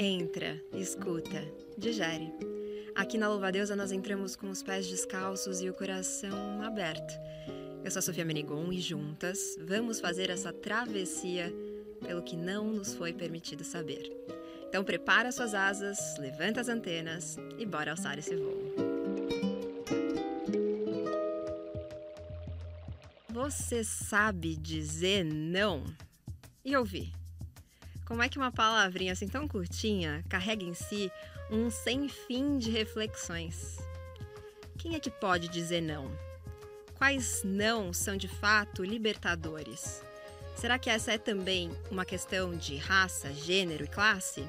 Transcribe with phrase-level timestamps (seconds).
[0.00, 1.44] Entra, escuta,
[1.76, 2.32] digere.
[2.94, 7.12] Aqui na Louva Deusa nós entramos com os pés descalços e o coração aberto.
[7.84, 11.52] Eu sou a Sofia Menigon e juntas vamos fazer essa travessia
[12.00, 14.08] pelo que não nos foi permitido saber.
[14.68, 18.72] Então prepara suas asas, levanta as antenas e bora alçar esse voo.
[23.30, 25.82] Você sabe dizer não?
[26.64, 27.17] E ouvir?
[28.08, 31.12] Como é que uma palavrinha assim tão curtinha carrega em si
[31.50, 33.76] um sem fim de reflexões?
[34.78, 36.10] Quem é que pode dizer não?
[36.96, 40.02] Quais não são de fato libertadores?
[40.56, 44.42] Será que essa é também uma questão de raça, gênero e classe?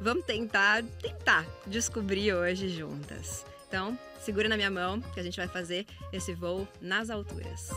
[0.00, 3.46] Vamos tentar, tentar descobrir hoje juntas.
[3.68, 7.70] Então, segura na minha mão que a gente vai fazer esse voo nas alturas.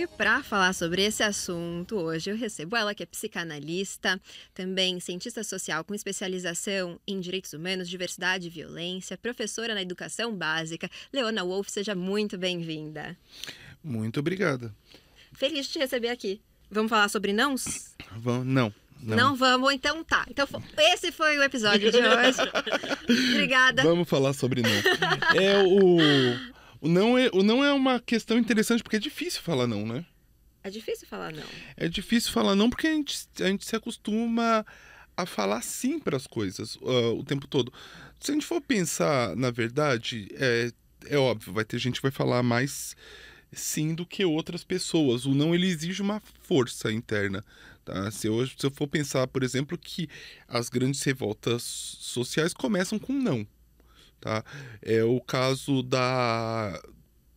[0.00, 4.18] E para falar sobre esse assunto, hoje eu recebo ela, que é psicanalista,
[4.54, 10.90] também cientista social com especialização em direitos humanos, diversidade e violência, professora na educação básica.
[11.12, 13.14] Leona Wolf, seja muito bem-vinda.
[13.84, 14.74] Muito obrigada.
[15.34, 16.40] Feliz de te receber aqui.
[16.70, 17.94] Vamos falar sobre nãos?
[18.16, 18.74] Vamos, não.
[19.02, 19.16] Não.
[19.16, 19.36] não.
[19.36, 20.24] vamos, então tá.
[20.30, 22.40] Então esse foi o episódio de hoje.
[23.34, 23.82] Obrigada.
[23.82, 24.70] Vamos falar sobre não.
[25.38, 29.66] É o o não é, o não é uma questão interessante porque é difícil falar
[29.66, 30.04] não, né?
[30.62, 31.44] É difícil falar não.
[31.76, 34.64] É difícil falar não porque a gente, a gente se acostuma
[35.16, 37.72] a falar sim para as coisas uh, o tempo todo.
[38.20, 40.70] Se a gente for pensar, na verdade, é,
[41.06, 42.94] é óbvio, vai ter gente que vai falar mais
[43.52, 45.24] sim do que outras pessoas.
[45.24, 47.44] O não ele exige uma força interna.
[47.84, 48.10] Tá?
[48.10, 50.08] Se, eu, se eu for pensar, por exemplo, que
[50.46, 53.46] as grandes revoltas sociais começam com não.
[54.20, 54.44] Tá?
[54.82, 56.80] É o caso da,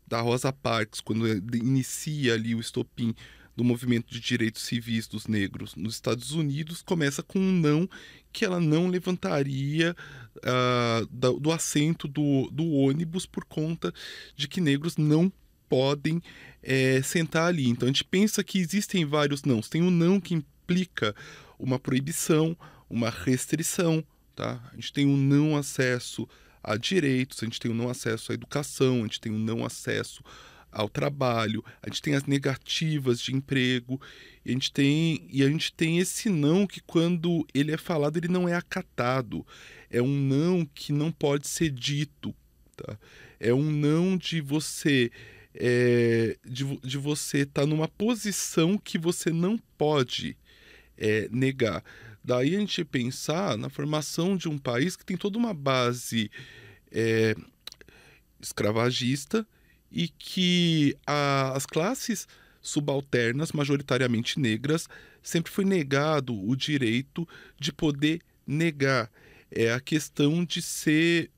[0.06, 3.16] da Rosa Parks, quando inicia ali o estopim
[3.56, 7.88] do movimento de direitos civis dos negros nos Estados Unidos, começa com um não
[8.32, 9.96] que ela não levantaria
[10.38, 13.94] uh, do, do, assento do, do ônibus por conta
[14.36, 15.32] de que negros não
[15.70, 16.22] podem
[16.62, 17.70] é, sentar ali.
[17.70, 19.62] Então a gente pensa que existem vários não.
[19.62, 21.16] Tem o um não que implica
[21.60, 22.58] uma proibição,
[22.90, 24.04] uma restrição,
[24.36, 24.62] tá?
[24.72, 26.28] A gente tem o um não acesso
[26.64, 29.66] a direitos, a gente tem o não acesso à educação, a gente tem o não
[29.66, 30.24] acesso
[30.72, 34.02] ao trabalho, a gente tem as negativas de emprego,
[34.46, 38.28] a gente tem e a gente tem esse não que quando ele é falado ele
[38.28, 39.46] não é acatado,
[39.90, 42.34] é um não que não pode ser dito,
[42.76, 42.98] tá?
[43.40, 45.12] É um não de você
[45.54, 50.36] é, de, de você estar tá numa posição que você não pode
[50.98, 51.84] é, negar.
[52.24, 56.32] Daí a gente pensar na formação de um país que tem toda uma base
[56.92, 57.36] é,
[58.40, 59.46] escravagista
[59.92, 62.28] e que a, as classes
[62.62, 64.88] subalternas, majoritariamente negras,
[65.22, 67.28] sempre foi negado o direito
[67.60, 69.12] de poder negar.
[69.52, 71.30] É a questão de ser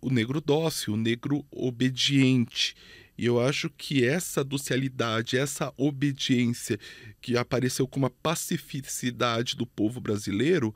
[0.00, 2.74] o negro dócil, o negro obediente.
[3.18, 6.78] E eu acho que essa docilidade, essa obediência
[7.20, 10.72] que apareceu como uma pacificidade do povo brasileiro,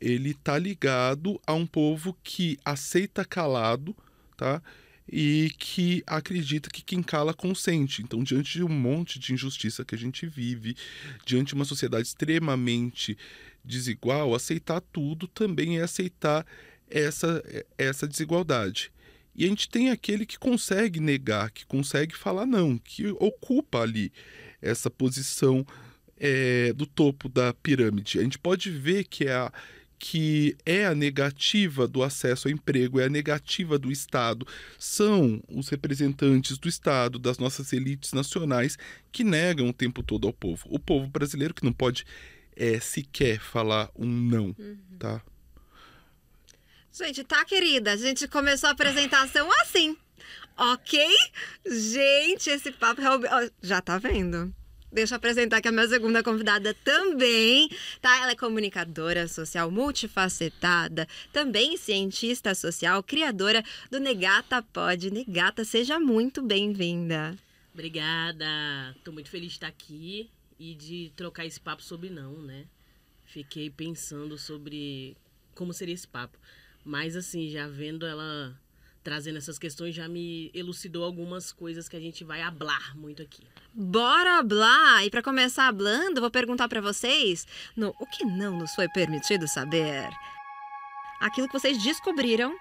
[0.00, 3.94] ele está ligado a um povo que aceita calado,
[4.36, 4.62] tá?
[5.12, 8.02] E que acredita que quem cala consente.
[8.02, 10.76] Então, diante de um monte de injustiça que a gente vive,
[11.26, 13.18] diante de uma sociedade extremamente
[13.64, 16.46] desigual, aceitar tudo também é aceitar
[16.88, 17.42] essa,
[17.76, 18.92] essa desigualdade.
[19.40, 24.12] E a gente tem aquele que consegue negar, que consegue falar não, que ocupa ali
[24.60, 25.66] essa posição
[26.18, 28.18] é, do topo da pirâmide.
[28.18, 29.50] A gente pode ver que é a
[29.98, 34.46] que é a negativa do acesso ao emprego, é a negativa do Estado,
[34.78, 38.78] são os representantes do Estado, das nossas elites nacionais,
[39.12, 40.66] que negam o tempo todo ao povo.
[40.70, 42.06] O povo brasileiro que não pode
[42.56, 44.78] é, sequer falar um não, uhum.
[44.98, 45.22] tá?
[46.92, 47.92] Gente, tá, querida?
[47.92, 49.96] A gente começou a apresentação assim.
[50.56, 51.00] Ok?
[51.64, 53.00] Gente, esse papo
[53.62, 54.52] já tá vendo.
[54.92, 57.70] Deixa eu apresentar que a minha segunda convidada também,
[58.00, 58.22] tá?
[58.22, 65.08] Ela é comunicadora social multifacetada, também cientista social, criadora do Negata Pod.
[65.12, 67.38] Negata, seja muito bem-vinda.
[67.72, 68.46] Obrigada.
[69.04, 70.28] Tô muito feliz de estar aqui
[70.58, 72.66] e de trocar esse papo sobre não, né?
[73.24, 75.16] Fiquei pensando sobre
[75.54, 76.36] como seria esse papo.
[76.84, 78.58] Mas assim, já vendo ela
[79.02, 83.42] trazendo essas questões, já me elucidou algumas coisas que a gente vai hablar muito aqui.
[83.72, 85.04] Bora hablar!
[85.06, 87.46] E para começar hablando, vou perguntar para vocês
[87.76, 90.08] no o que não nos foi permitido saber.
[91.20, 92.54] Aquilo que vocês descobriram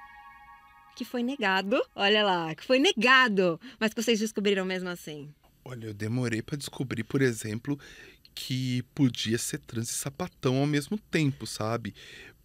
[0.95, 5.33] que foi negado, olha lá, que foi negado, mas que vocês descobriram mesmo assim.
[5.63, 7.79] Olha, eu demorei para descobrir, por exemplo,
[8.35, 11.93] que podia ser trans e sapatão ao mesmo tempo, sabe?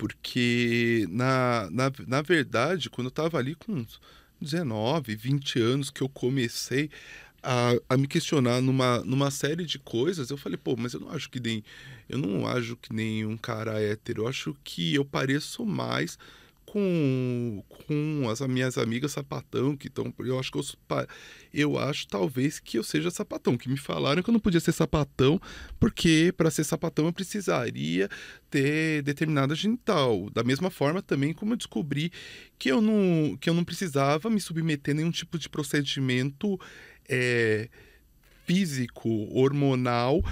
[0.06, 3.98] Porque, na, na, na verdade, quando eu tava ali com uns
[4.38, 6.90] 19, 20 anos que eu comecei
[7.42, 11.10] a, a me questionar numa, numa série de coisas, eu falei, pô, mas eu não
[11.10, 11.64] acho que nem.
[12.06, 14.24] Eu não acho que nem um cara hétero.
[14.24, 16.18] Eu acho que eu pareço mais
[16.74, 20.12] com, com as minhas amigas sapatão que estão.
[20.18, 20.64] Eu acho que eu,
[21.52, 24.72] eu acho talvez que eu seja sapatão, que me falaram que eu não podia ser
[24.72, 25.40] sapatão,
[25.78, 28.08] porque para ser sapatão eu precisaria
[28.50, 30.28] ter determinada genital.
[30.30, 32.10] Da mesma forma também como eu descobri
[32.58, 36.58] que eu não, que eu não precisava me submeter a nenhum tipo de procedimento
[37.08, 37.68] é,
[38.44, 40.24] físico, hormonal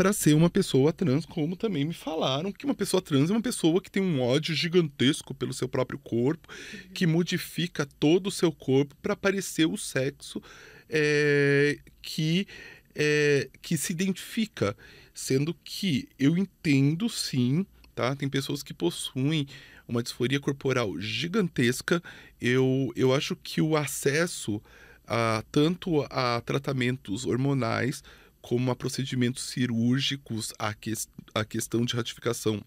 [0.00, 3.42] para ser uma pessoa trans, como também me falaram que uma pessoa trans é uma
[3.42, 6.48] pessoa que tem um ódio gigantesco pelo seu próprio corpo,
[6.94, 10.42] que modifica todo o seu corpo para parecer o sexo
[10.88, 12.46] é, que,
[12.94, 14.74] é, que se identifica.
[15.12, 18.16] Sendo que eu entendo sim, tá?
[18.16, 19.46] Tem pessoas que possuem
[19.86, 22.02] uma disforia corporal gigantesca.
[22.40, 24.62] Eu, eu acho que o acesso
[25.06, 28.02] a, tanto a tratamentos hormonais
[28.40, 30.94] como a procedimentos cirúrgicos, a, que,
[31.34, 32.62] a questão de ratificação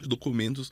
[0.00, 0.70] de documentos,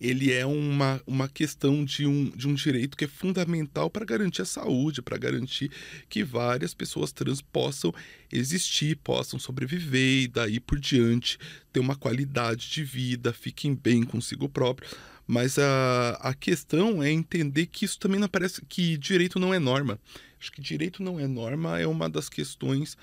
[0.00, 4.42] ele é uma, uma questão de um, de um direito que é fundamental para garantir
[4.42, 5.70] a saúde, para garantir
[6.08, 7.94] que várias pessoas trans possam
[8.32, 11.38] existir, possam sobreviver e daí por diante
[11.72, 14.88] ter uma qualidade de vida, fiquem bem consigo próprio.
[15.26, 19.58] Mas a, a questão é entender que isso também não parece que direito não é
[19.58, 19.98] norma.
[20.40, 22.96] Acho que direito não é norma é uma das questões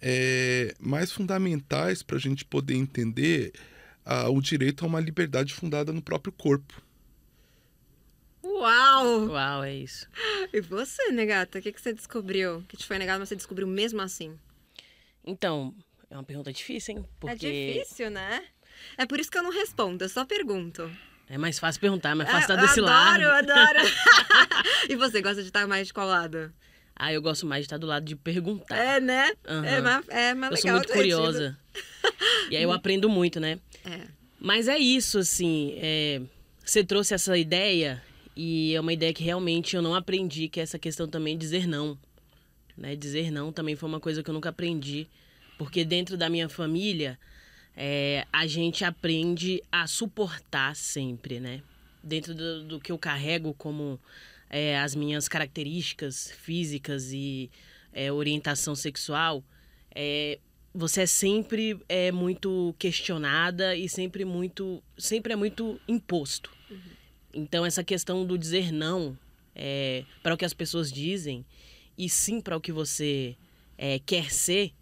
[0.00, 3.52] é, mais fundamentais para a gente poder entender
[4.04, 6.82] ah, o direito a uma liberdade fundada no próprio corpo.
[8.42, 9.28] Uau!
[9.28, 10.08] Uau, é isso.
[10.52, 11.58] E você, negata?
[11.58, 12.64] O que, que você descobriu?
[12.68, 14.38] Que te foi negado, mas você descobriu mesmo assim?
[15.24, 15.74] Então,
[16.08, 17.04] é uma pergunta difícil, hein?
[17.18, 17.46] Porque...
[17.46, 18.44] É difícil, né?
[18.96, 20.90] É por isso que eu não respondo, eu só pergunto.
[21.28, 23.50] É mais fácil perguntar, mais fácil É, estar desse adoro, lado.
[23.50, 23.80] adoro.
[24.88, 26.52] e você gosta de estar mais de qual lado?
[26.98, 28.74] Ah, eu gosto mais de estar do lado de perguntar.
[28.74, 29.30] É, né?
[29.46, 29.66] Aham.
[29.66, 31.58] É mais, é mais eu sou muito curiosa.
[32.50, 33.58] e aí eu aprendo muito, né?
[33.84, 34.00] É.
[34.40, 35.74] Mas é isso, assim.
[35.76, 36.22] é,
[36.64, 38.02] Você trouxe essa ideia
[38.34, 41.40] e é uma ideia que realmente eu não aprendi, que é essa questão também de
[41.42, 41.98] dizer não.
[42.76, 42.96] Né?
[42.96, 45.06] Dizer não também foi uma coisa que eu nunca aprendi.
[45.58, 47.18] Porque dentro da minha família,
[47.76, 51.62] é, a gente aprende a suportar sempre, né?
[52.02, 54.00] Dentro do, do que eu carrego como
[54.56, 57.50] é, as minhas características físicas e
[57.92, 59.44] é, orientação sexual,
[59.94, 60.38] é,
[60.74, 66.50] você é sempre é muito questionada e sempre muito sempre é muito imposto.
[67.34, 69.18] Então essa questão do dizer não
[69.54, 71.44] é, para o que as pessoas dizem
[71.98, 73.36] e sim para o que você
[73.76, 74.72] é, quer ser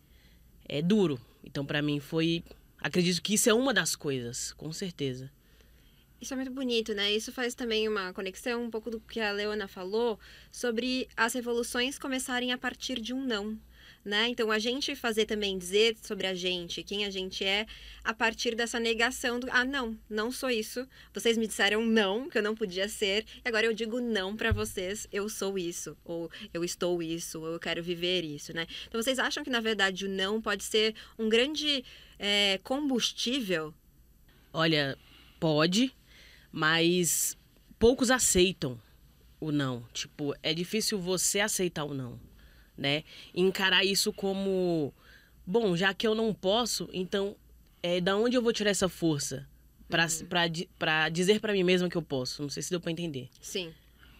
[0.68, 1.20] é duro.
[1.42, 2.44] Então para mim foi
[2.78, 5.32] acredito que isso é uma das coisas, com certeza.
[6.24, 7.12] Isso é muito bonito, né?
[7.12, 10.18] Isso faz também uma conexão um pouco do que a Leona falou
[10.50, 13.60] sobre as revoluções começarem a partir de um não.
[14.02, 14.28] Né?
[14.28, 17.66] Então a gente fazer também dizer sobre a gente, quem a gente é,
[18.02, 20.88] a partir dessa negação do ah, não, não sou isso.
[21.12, 24.50] Vocês me disseram não, que eu não podia ser, e agora eu digo não pra
[24.50, 28.66] vocês, eu sou isso, ou eu estou isso, ou eu quero viver isso, né?
[28.86, 31.84] Então vocês acham que na verdade o não pode ser um grande
[32.18, 33.74] é, combustível
[34.56, 34.96] Olha,
[35.40, 35.92] pode,
[36.54, 37.36] mas
[37.80, 38.80] poucos aceitam
[39.40, 39.82] o não.
[39.92, 42.20] Tipo, é difícil você aceitar o não,
[42.78, 43.02] né?
[43.34, 44.94] Encarar isso como,
[45.44, 47.34] bom, já que eu não posso, então
[47.82, 49.48] é da onde eu vou tirar essa força
[49.88, 50.06] para
[50.78, 52.40] para dizer pra mim mesma que eu posso?
[52.40, 53.28] Não sei se deu pra entender.
[53.40, 53.74] Sim.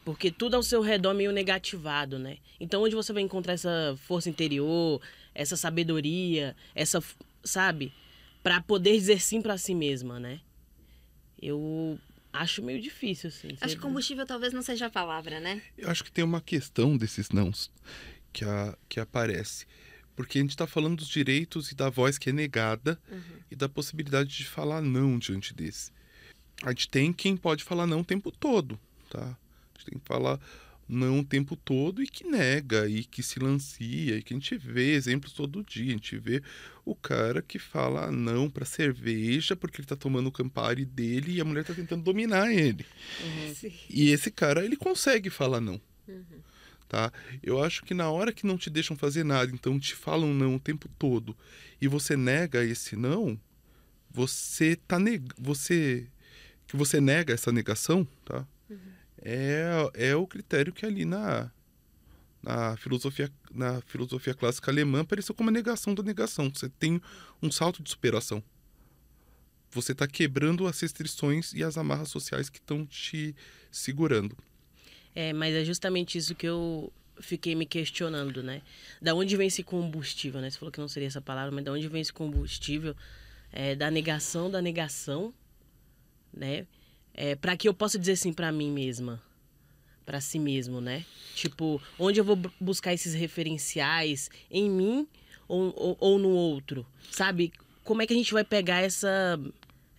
[0.04, 2.38] Porque tudo ao seu redor é meio negativado, né?
[2.58, 5.00] Então onde você vai encontrar essa força interior,
[5.32, 7.00] essa sabedoria, essa,
[7.44, 7.92] sabe?
[8.42, 10.40] Pra poder dizer sim pra si mesma, né?
[11.40, 11.96] Eu
[12.34, 13.56] acho meio difícil assim.
[13.60, 15.62] Acho que combustível talvez não seja a palavra, né?
[15.78, 17.70] Eu acho que tem uma questão desses nãos
[18.32, 19.66] que, a, que aparece.
[20.16, 23.00] Porque a gente está falando dos direitos e da voz que é negada
[23.50, 25.90] e da possibilidade de falar não diante desse.
[26.62, 28.78] A gente tem quem pode falar não o tempo todo,
[29.10, 29.22] tá?
[29.22, 30.38] A gente tem que falar
[30.88, 34.56] não o tempo todo e que nega e que se lancia e que a gente
[34.56, 35.86] vê exemplos todo dia.
[35.86, 36.42] A gente vê
[36.84, 41.40] o cara que fala não para cerveja porque ele tá tomando o Campari dele e
[41.40, 42.84] a mulher tá tentando dominar ele.
[43.54, 43.72] Sim.
[43.88, 45.80] E esse cara, ele consegue falar não.
[46.88, 47.12] Tá?
[47.42, 50.56] Eu acho que na hora que não te deixam fazer nada, então te falam não
[50.56, 51.36] o tempo todo,
[51.80, 53.40] e você nega esse não,
[54.10, 55.26] você tá neg...
[55.36, 56.06] você
[56.66, 58.46] que você nega essa negação, tá?
[59.24, 61.50] É, é o critério que ali na
[62.44, 66.52] na filosofia, na filosofia clássica alemã, apareceu como a negação da negação.
[66.54, 67.00] Você tem
[67.42, 68.42] um salto de superação.
[69.70, 73.34] Você está quebrando as restrições e as amarras sociais que estão te
[73.72, 74.36] segurando.
[75.14, 78.60] É, mas é justamente isso que eu fiquei me questionando, né?
[79.00, 80.50] Da onde vem esse combustível, né?
[80.50, 82.94] Você falou que não seria essa palavra, mas da onde vem esse combustível
[83.50, 85.32] é, da negação da negação,
[86.32, 86.66] né?
[87.14, 89.23] É, para que eu possa dizer assim para mim mesma,
[90.04, 91.04] para si mesmo, né?
[91.35, 95.06] Tipo, onde eu vou buscar esses referenciais em mim
[95.47, 97.52] ou, ou, ou, no outro, sabe?
[97.85, 99.38] Como é que a gente vai pegar essa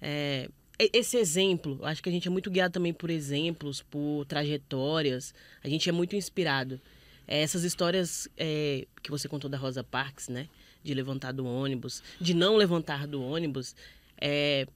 [0.02, 1.80] é, esse exemplo?
[1.84, 5.34] Acho que a gente é muito guiado também por exemplos, por trajetórias.
[5.64, 6.82] A gente é muito inspirado.
[7.28, 10.48] É, essas histórias é, que você contou da Rosa Parks, né?
[10.84, 13.76] De levantar do ônibus, de não levantar do ônibus,
[14.22, 14.68] é,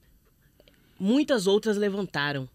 [1.00, 2.48] muitas outras levantaram,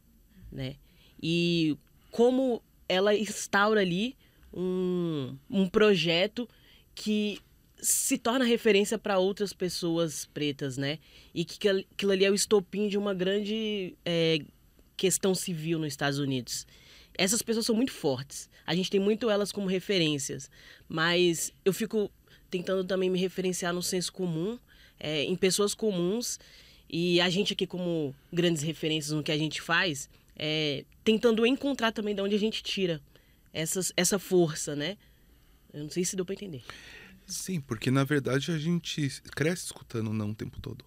[0.51, 0.75] né?
[1.21, 1.77] E
[2.11, 4.15] como ela instaura ali
[4.53, 6.47] um, um projeto
[6.93, 7.39] que
[7.81, 10.99] se torna referência para outras pessoas pretas, né?
[11.33, 14.39] E que aquilo ali é o estopim de uma grande é,
[14.95, 16.65] questão civil nos Estados Unidos
[17.17, 18.49] essas pessoas são muito fortes.
[18.65, 20.49] A gente tem muito elas como referências.
[20.87, 22.11] Mas eu fico
[22.49, 24.57] tentando também me referenciar no senso comum,
[24.99, 26.39] é, em pessoas comuns.
[26.89, 31.91] E a gente aqui, como grandes referências no que a gente faz, é, tentando encontrar
[31.91, 33.01] também de onde a gente tira
[33.53, 34.97] essas, essa força, né?
[35.73, 36.63] Eu não sei se deu para entender.
[37.27, 40.85] Sim, porque na verdade a gente cresce escutando não o tempo todo.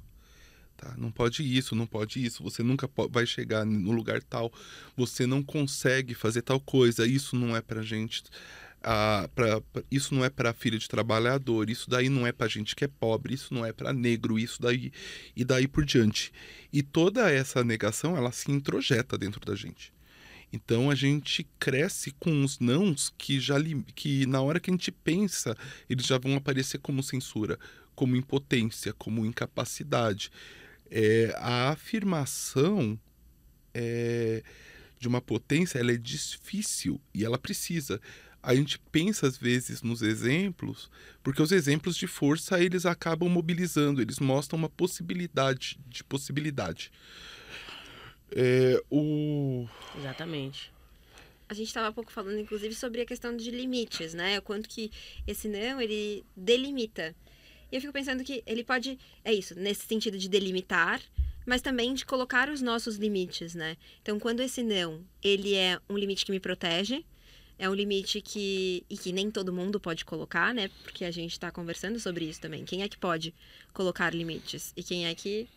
[0.76, 0.94] Tá?
[0.96, 4.52] Não pode isso, não pode isso, você nunca vai chegar no lugar tal,
[4.96, 8.22] você não consegue fazer tal coisa, isso não é pra gente.
[8.82, 12.46] Ah, pra, pra, isso não é para filho de trabalhador, isso daí não é para
[12.46, 14.92] gente que é pobre, isso não é para negro, isso daí
[15.34, 16.32] e daí por diante.
[16.72, 19.92] E toda essa negação ela se introjeta dentro da gente.
[20.52, 23.56] Então a gente cresce com os nãos que já
[23.94, 25.56] que na hora que a gente pensa,
[25.90, 27.58] eles já vão aparecer como censura,
[27.94, 30.30] como impotência, como incapacidade
[30.90, 32.98] é, a afirmação
[33.74, 34.42] é,
[34.98, 38.00] de uma potência ela é difícil e ela precisa.
[38.48, 40.90] A gente pensa às vezes nos exemplos,
[41.22, 46.90] porque os exemplos de força eles acabam mobilizando, eles mostram uma possibilidade de possibilidade.
[48.34, 49.68] É, o...
[49.98, 50.72] Exatamente.
[51.46, 54.38] A gente estava há pouco falando, inclusive, sobre a questão de limites, né?
[54.38, 54.90] O quanto que
[55.26, 57.14] esse não, ele delimita.
[57.70, 61.02] E eu fico pensando que ele pode, é isso, nesse sentido de delimitar,
[61.44, 63.76] mas também de colocar os nossos limites, né?
[64.00, 67.04] Então, quando esse não, ele é um limite que me protege,
[67.58, 70.70] é um limite que e que nem todo mundo pode colocar, né?
[70.84, 72.64] Porque a gente está conversando sobre isso também.
[72.64, 73.34] Quem é que pode
[73.72, 75.48] colocar limites e quem é que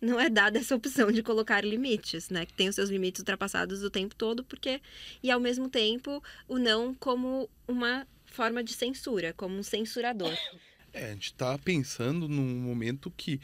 [0.00, 2.44] não é dada essa opção de colocar limites, né?
[2.44, 4.80] Que tem os seus limites ultrapassados o tempo todo, porque
[5.22, 10.36] e ao mesmo tempo o não como uma forma de censura, como um censurador.
[10.92, 13.40] É, a gente está pensando num momento que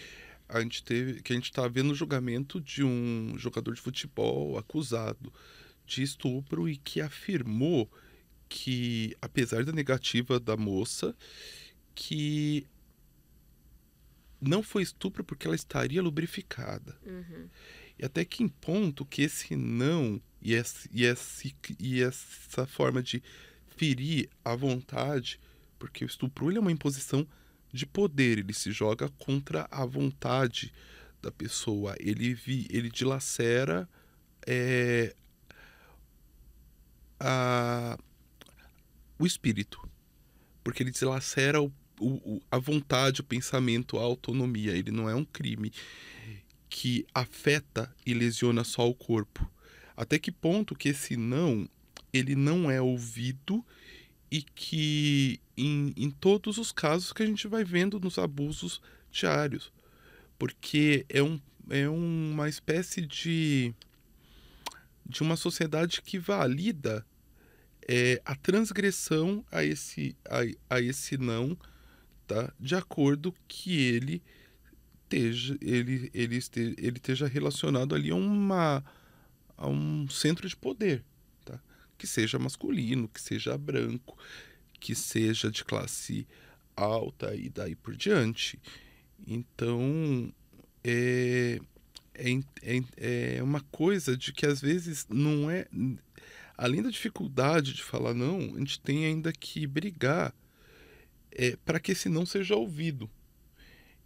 [0.48, 4.58] a gente teve, que a gente está vendo o julgamento de um jogador de futebol
[4.58, 5.32] acusado
[5.86, 7.90] de estupro e que afirmou
[8.48, 11.14] que, apesar da negativa da moça,
[11.94, 12.66] que
[14.40, 16.96] não foi estupro porque ela estaria lubrificada.
[17.04, 17.48] Uhum.
[17.98, 23.02] E até que em ponto que esse não e, esse, e, esse, e essa forma
[23.02, 23.22] de
[23.76, 25.40] ferir a vontade
[25.84, 27.26] porque o estupro ele é uma imposição
[27.70, 30.72] de poder, ele se joga contra a vontade
[31.20, 33.86] da pessoa, ele, vi, ele dilacera
[34.46, 35.14] é,
[37.18, 37.98] a,
[39.18, 39.88] o espírito,
[40.62, 44.72] porque ele dilacera o, o, a vontade, o pensamento, a autonomia.
[44.72, 45.72] Ele não é um crime
[46.68, 49.48] que afeta e lesiona só o corpo.
[49.96, 51.68] Até que ponto que esse não
[52.12, 53.64] ele não é ouvido
[54.30, 58.80] e que em, em todos os casos que a gente vai vendo nos abusos
[59.10, 59.72] diários,
[60.38, 61.40] porque é, um,
[61.70, 63.74] é uma espécie de,
[65.06, 67.04] de uma sociedade que valida
[67.86, 71.56] é, a transgressão a esse, a, a esse não,
[72.26, 72.52] tá?
[72.58, 74.22] de acordo que ele
[75.02, 78.84] esteja, ele, ele, esteja, ele esteja relacionado ali a, uma,
[79.56, 81.04] a um centro de poder
[81.96, 84.18] que seja masculino, que seja branco,
[84.78, 86.26] que seja de classe
[86.76, 88.60] alta e daí por diante.
[89.26, 90.32] Então,
[90.82, 91.60] é,
[92.14, 92.30] é,
[92.62, 95.66] é, é uma coisa de que às vezes não é.
[96.56, 100.32] Além da dificuldade de falar não, a gente tem ainda que brigar
[101.32, 103.10] é, para que esse não seja ouvido.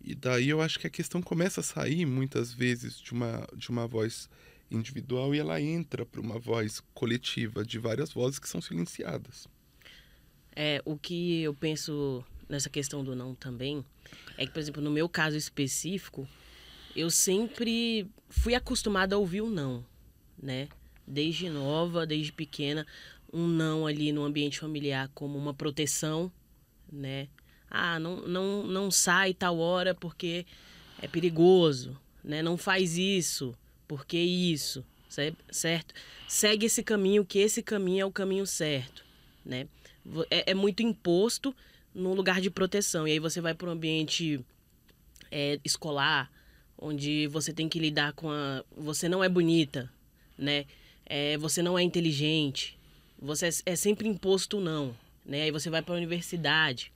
[0.00, 3.68] E daí eu acho que a questão começa a sair muitas vezes de uma, de
[3.68, 4.28] uma voz
[4.70, 9.46] individual e ela entra para uma voz coletiva de várias vozes que são silenciadas.
[10.54, 13.84] É, o que eu penso nessa questão do não também
[14.36, 16.28] é que, por exemplo, no meu caso específico,
[16.98, 19.84] eu sempre fui acostumada a ouvir o não,
[20.40, 20.68] né?
[21.06, 22.84] Desde nova, desde pequena,
[23.32, 26.30] um não ali no ambiente familiar como uma proteção,
[26.92, 27.28] né?
[27.70, 30.44] Ah, não, não, não sai tal hora porque
[31.00, 32.42] é perigoso, né?
[32.42, 33.54] Não faz isso,
[33.86, 34.84] porque isso,
[35.50, 35.94] certo?
[36.26, 39.04] Segue esse caminho, que esse caminho é o caminho certo,
[39.44, 39.68] né?
[40.30, 41.54] É, é muito imposto
[41.94, 43.06] num lugar de proteção.
[43.06, 44.44] E aí você vai para um ambiente
[45.30, 46.30] é, escolar,
[46.80, 48.64] onde você tem que lidar com a...
[48.76, 49.92] Você não é bonita,
[50.38, 50.64] né?
[51.04, 52.78] É, você não é inteligente.
[53.20, 54.94] Você é, é sempre imposto não,
[55.26, 55.42] né?
[55.42, 56.92] Aí você vai para a universidade.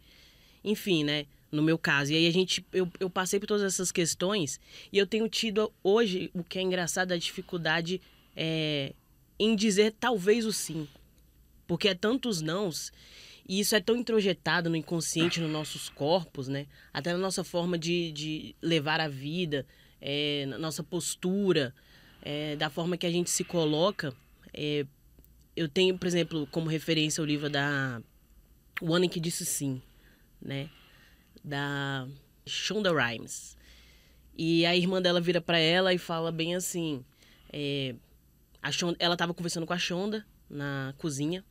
[0.64, 1.26] Enfim, né?
[1.50, 2.12] No meu caso.
[2.12, 2.64] E aí a gente...
[2.72, 4.60] Eu, eu passei por todas essas questões
[4.92, 8.00] e eu tenho tido hoje, o que é engraçado, a dificuldade
[8.36, 8.92] é,
[9.38, 10.86] em dizer talvez o sim.
[11.66, 12.92] Porque é tantos nãos
[13.52, 16.66] e isso é tão introjetado no inconsciente, nos nossos corpos, né?
[16.90, 19.66] Até na nossa forma de, de levar a vida,
[20.00, 21.74] é, na nossa postura,
[22.22, 24.14] é, da forma que a gente se coloca.
[24.54, 24.86] É,
[25.54, 28.00] eu tenho, por exemplo, como referência o livro da
[28.80, 29.82] O Ano em que Disse Sim,
[30.40, 30.70] né?
[31.44, 32.08] Da
[32.46, 33.54] Shonda Rhimes.
[34.34, 37.04] E a irmã dela vira para ela e fala bem assim...
[37.52, 37.94] É,
[38.62, 41.44] a Shonda, ela estava conversando com a Shonda na cozinha.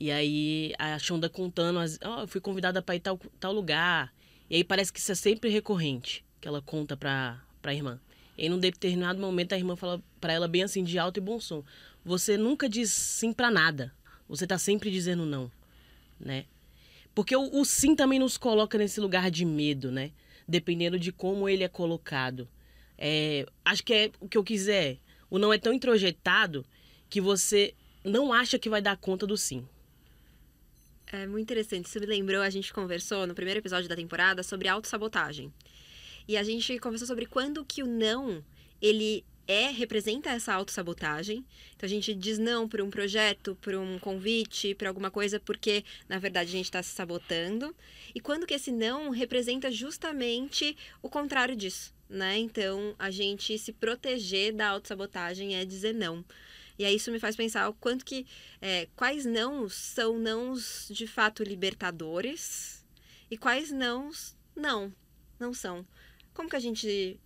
[0.00, 4.14] E aí a Shonda contando, ó, oh, eu fui convidada para ir tal, tal lugar.
[4.48, 8.00] E aí parece que isso é sempre recorrente, que ela conta pra, pra irmã.
[8.36, 11.20] E aí num determinado momento a irmã fala para ela bem assim, de alto e
[11.20, 11.64] bom som.
[12.04, 13.92] Você nunca diz sim para nada.
[14.28, 15.50] Você tá sempre dizendo não,
[16.20, 16.44] né?
[17.12, 20.12] Porque o, o sim também nos coloca nesse lugar de medo, né?
[20.46, 22.48] Dependendo de como ele é colocado.
[22.96, 24.98] É, acho que é o que eu quiser.
[25.28, 26.64] O não é tão introjetado
[27.10, 27.74] que você
[28.04, 29.66] não acha que vai dar conta do sim.
[31.10, 31.86] É muito interessante.
[31.86, 35.52] Isso me lembrou, a gente conversou no primeiro episódio da temporada sobre autossabotagem.
[36.26, 38.44] E a gente conversou sobre quando que o não,
[38.80, 41.42] ele é, representa essa autossabotagem.
[41.74, 45.82] Então a gente diz não para um projeto, para um convite, para alguma coisa, porque
[46.06, 47.74] na verdade a gente está se sabotando.
[48.14, 52.36] E quando que esse não representa justamente o contrário disso, né?
[52.36, 56.22] Então a gente se proteger da autossabotagem é dizer não.
[56.78, 58.26] E aí isso me faz pensar o quanto que.
[58.60, 62.84] É, quais não são nãos de fato libertadores
[63.30, 64.10] e quais não
[64.54, 64.92] não,
[65.38, 65.86] não são.
[66.34, 67.18] Como que a gente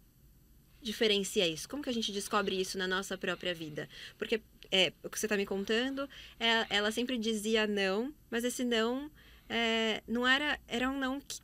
[0.80, 1.68] diferencia isso?
[1.68, 3.88] Como que a gente descobre isso na nossa própria vida?
[4.18, 8.64] Porque é, o que você está me contando, é, ela sempre dizia não, mas esse
[8.64, 9.10] não
[9.48, 10.58] é, não era.
[10.66, 11.40] Era um não que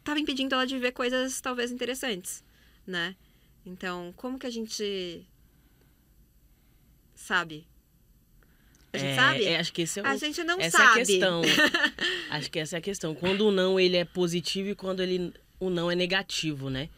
[0.00, 2.44] estava impedindo ela de ver coisas talvez interessantes,
[2.86, 3.16] né?
[3.64, 5.24] Então, como que a gente
[7.22, 7.66] sabe?
[8.92, 9.44] A gente é, sabe?
[9.44, 11.00] É, acho que esse é o, a gente não essa sabe.
[11.00, 11.42] É a questão.
[12.30, 13.14] acho que essa é a questão.
[13.14, 16.90] Quando o não ele é positivo e quando ele, o não é negativo, né?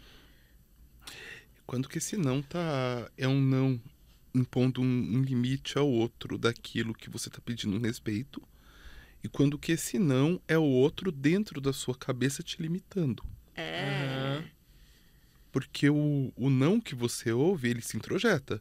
[1.66, 3.80] Quando que esse não tá é um não
[4.34, 8.42] impondo um, um limite ao outro daquilo que você está pedindo um respeito
[9.22, 13.24] e quando que esse não é o outro dentro da sua cabeça te limitando.
[13.54, 14.38] É.
[14.38, 14.44] Uhum.
[15.52, 18.60] Porque o, o não que você ouve, ele se introjeta.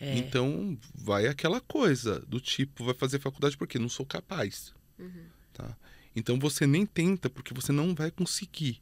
[0.00, 0.16] É.
[0.16, 4.72] Então, vai aquela coisa do tipo, vai fazer faculdade porque não sou capaz.
[4.98, 5.24] Uhum.
[5.52, 5.76] Tá?
[6.14, 8.80] Então, você nem tenta porque você não vai conseguir.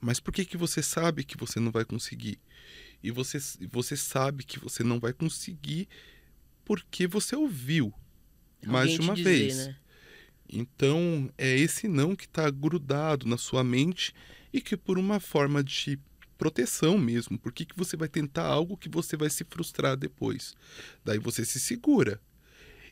[0.00, 2.38] Mas por que, que você sabe que você não vai conseguir?
[3.02, 3.38] E você,
[3.70, 5.88] você sabe que você não vai conseguir
[6.64, 7.92] porque você ouviu
[8.60, 9.66] Alguém mais de uma dizer, vez.
[9.66, 9.76] Né?
[10.48, 14.14] Então, é esse não que está grudado na sua mente
[14.52, 15.98] e que, por uma forma de
[16.42, 17.38] proteção mesmo.
[17.38, 20.56] Por que, que você vai tentar algo que você vai se frustrar depois?
[21.04, 22.20] Daí você se segura.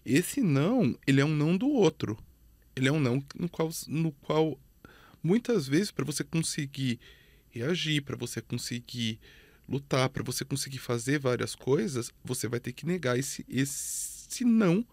[0.06, 2.16] Esse não, ele é um não do outro.
[2.76, 4.56] Ele é um não no qual, no qual
[5.20, 7.00] muitas vezes, para você conseguir
[7.48, 9.18] reagir, para você conseguir
[9.68, 14.86] lutar, para você conseguir fazer várias coisas, você vai ter que negar esse, esse não,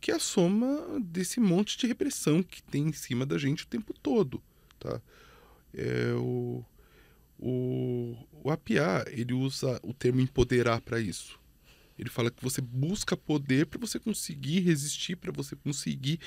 [0.00, 3.66] que é a soma desse monte de repressão que tem em cima da gente o
[3.68, 4.40] tempo todo.
[4.78, 5.02] Tá?
[5.74, 6.64] É, o,
[7.38, 11.38] o, o APA, ele usa o termo empoderar para isso.
[11.98, 16.20] Ele fala que você busca poder para você conseguir resistir, para você conseguir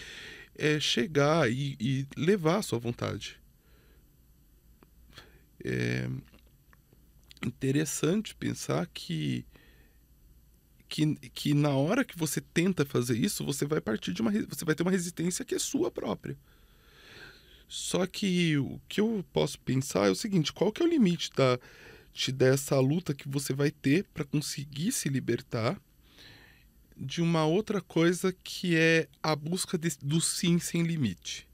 [0.55, 3.39] é, chegar e, e, levar a sua vontade.
[5.63, 6.09] É
[7.45, 9.45] interessante pensar que,
[10.87, 14.65] que, que na hora que você tenta fazer isso, você vai partir de uma você
[14.65, 16.37] vai ter uma resistência que é sua própria.
[17.69, 21.29] Só que o que eu posso pensar é o seguinte: qual que é o limite
[21.35, 21.59] da,
[22.11, 25.79] de, dessa luta que você vai ter para conseguir se libertar
[26.97, 31.47] de uma outra coisa que é a busca de, do sim sem limite?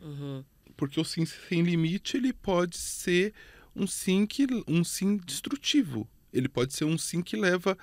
[0.00, 0.44] Uhum.
[0.76, 3.34] Porque o sim sem limite, ele pode ser
[3.74, 6.08] um sim que um sim destrutivo.
[6.32, 7.76] Ele pode ser um sim que leva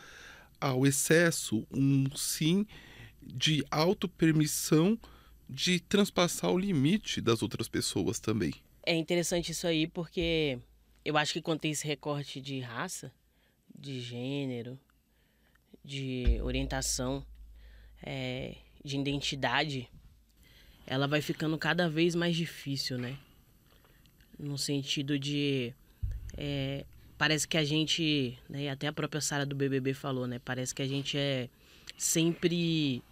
[0.60, 2.66] ao excesso, um sim
[3.22, 4.98] de autopermissão
[5.50, 8.54] de transpassar o limite das outras pessoas também.
[8.86, 10.60] É interessante isso aí porque
[11.04, 13.12] eu acho que quando tem esse recorte de raça,
[13.76, 14.80] de gênero,
[15.84, 17.26] de orientação,
[18.04, 19.90] é, de identidade,
[20.86, 23.18] ela vai ficando cada vez mais difícil, né?
[24.38, 25.74] No sentido de.
[26.38, 26.86] É,
[27.18, 28.38] parece que a gente.
[28.48, 30.40] Né, até a própria Sara do BBB falou, né?
[30.40, 31.50] Parece que a gente é
[31.98, 33.04] sempre.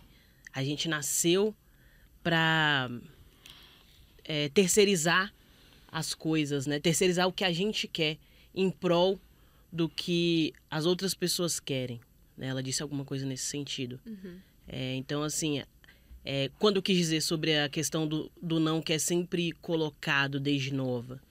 [0.54, 1.56] A gente nasceu
[2.28, 2.92] para
[4.26, 5.34] é, terceirizar
[5.90, 6.78] as coisas, né?
[6.78, 8.18] Terceirizar o que a gente quer
[8.54, 9.18] em prol
[9.72, 12.02] do que as outras pessoas querem.
[12.38, 12.48] Né?
[12.48, 13.98] Ela disse alguma coisa nesse sentido.
[14.06, 14.40] Uhum.
[14.68, 15.64] É, então, assim,
[16.26, 20.38] é, quando eu quis dizer sobre a questão do, do não que é sempre colocado
[20.38, 21.22] desde nova,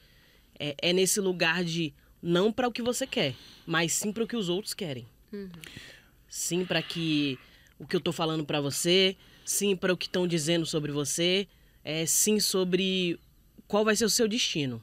[0.58, 3.34] é, é nesse lugar de não para o que você quer,
[3.66, 5.06] mas sim para o que os outros querem.
[5.30, 5.50] Uhum.
[6.26, 7.38] Sim para que
[7.78, 9.14] o que eu tô falando para você,
[9.46, 11.46] sim para o que estão dizendo sobre você,
[11.84, 13.18] é sim sobre
[13.66, 14.82] qual vai ser o seu destino.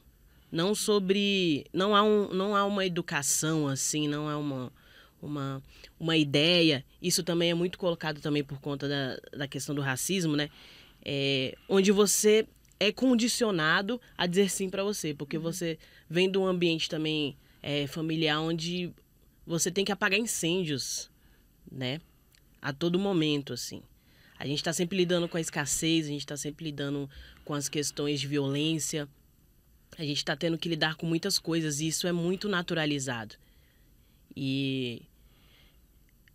[0.50, 1.66] Não sobre.
[1.72, 4.72] Não há, um, não há uma educação assim, não há uma,
[5.20, 5.62] uma,
[6.00, 6.84] uma ideia.
[7.02, 10.48] Isso também é muito colocado também por conta da, da questão do racismo, né?
[11.04, 12.46] É, onde você
[12.80, 17.86] é condicionado a dizer sim para você, porque você vem de um ambiente também é,
[17.86, 18.92] familiar onde
[19.46, 21.10] você tem que apagar incêndios,
[21.70, 22.00] né?
[22.62, 23.82] A todo momento, assim.
[24.38, 27.08] A gente está sempre lidando com a escassez, a gente está sempre lidando
[27.44, 29.08] com as questões de violência.
[29.96, 33.36] A gente está tendo que lidar com muitas coisas e isso é muito naturalizado.
[34.36, 35.02] E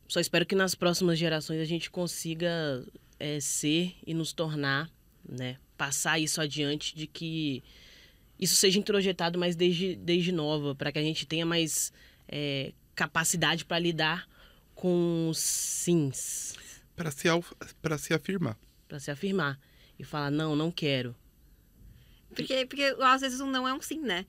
[0.07, 2.83] só espero que nas próximas gerações a gente consiga
[3.19, 4.89] é, ser e nos tornar,
[5.27, 7.61] né, passar isso adiante de que
[8.39, 11.91] isso seja introjetado mais desde, desde nova, para que a gente tenha mais
[12.27, 14.27] é, capacidade para lidar
[14.73, 16.55] com os sims.
[16.99, 17.29] Para se,
[17.81, 18.57] pra se afirmar.
[18.85, 19.57] Para se afirmar
[19.97, 21.15] e falar, não, não quero.
[22.35, 24.25] Porque, porque às vezes um não é um sim, né?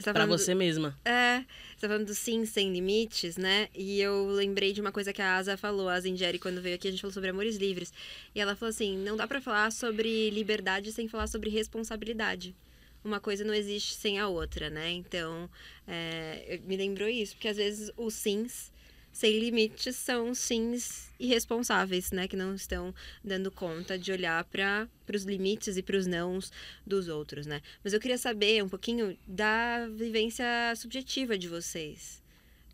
[0.00, 0.96] Tá Para você mesma.
[1.04, 3.68] É, você tá falando do sim sem limites, né?
[3.74, 6.76] E eu lembrei de uma coisa que a Asa falou, a Asa Ingeri, quando veio
[6.76, 7.92] aqui, a gente falou sobre amores livres.
[8.36, 12.54] E ela falou assim: não dá pra falar sobre liberdade sem falar sobre responsabilidade.
[13.02, 14.92] Uma coisa não existe sem a outra, né?
[14.92, 15.50] Então,
[15.88, 18.70] é, me lembrou isso, porque às vezes os sims
[19.12, 22.26] sem limites são sims irresponsáveis, né?
[22.26, 26.52] Que não estão dando conta de olhar para os limites e para os nãos
[26.86, 27.60] dos outros, né?
[27.82, 30.46] Mas eu queria saber um pouquinho da vivência
[30.76, 32.22] subjetiva de vocês.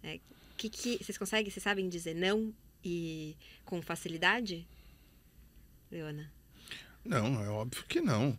[0.02, 0.20] É,
[0.56, 2.52] que, que vocês conseguem, vocês sabem dizer não
[2.84, 4.66] e com facilidade?
[5.90, 6.32] Leona.
[7.04, 8.38] Não, é óbvio que não.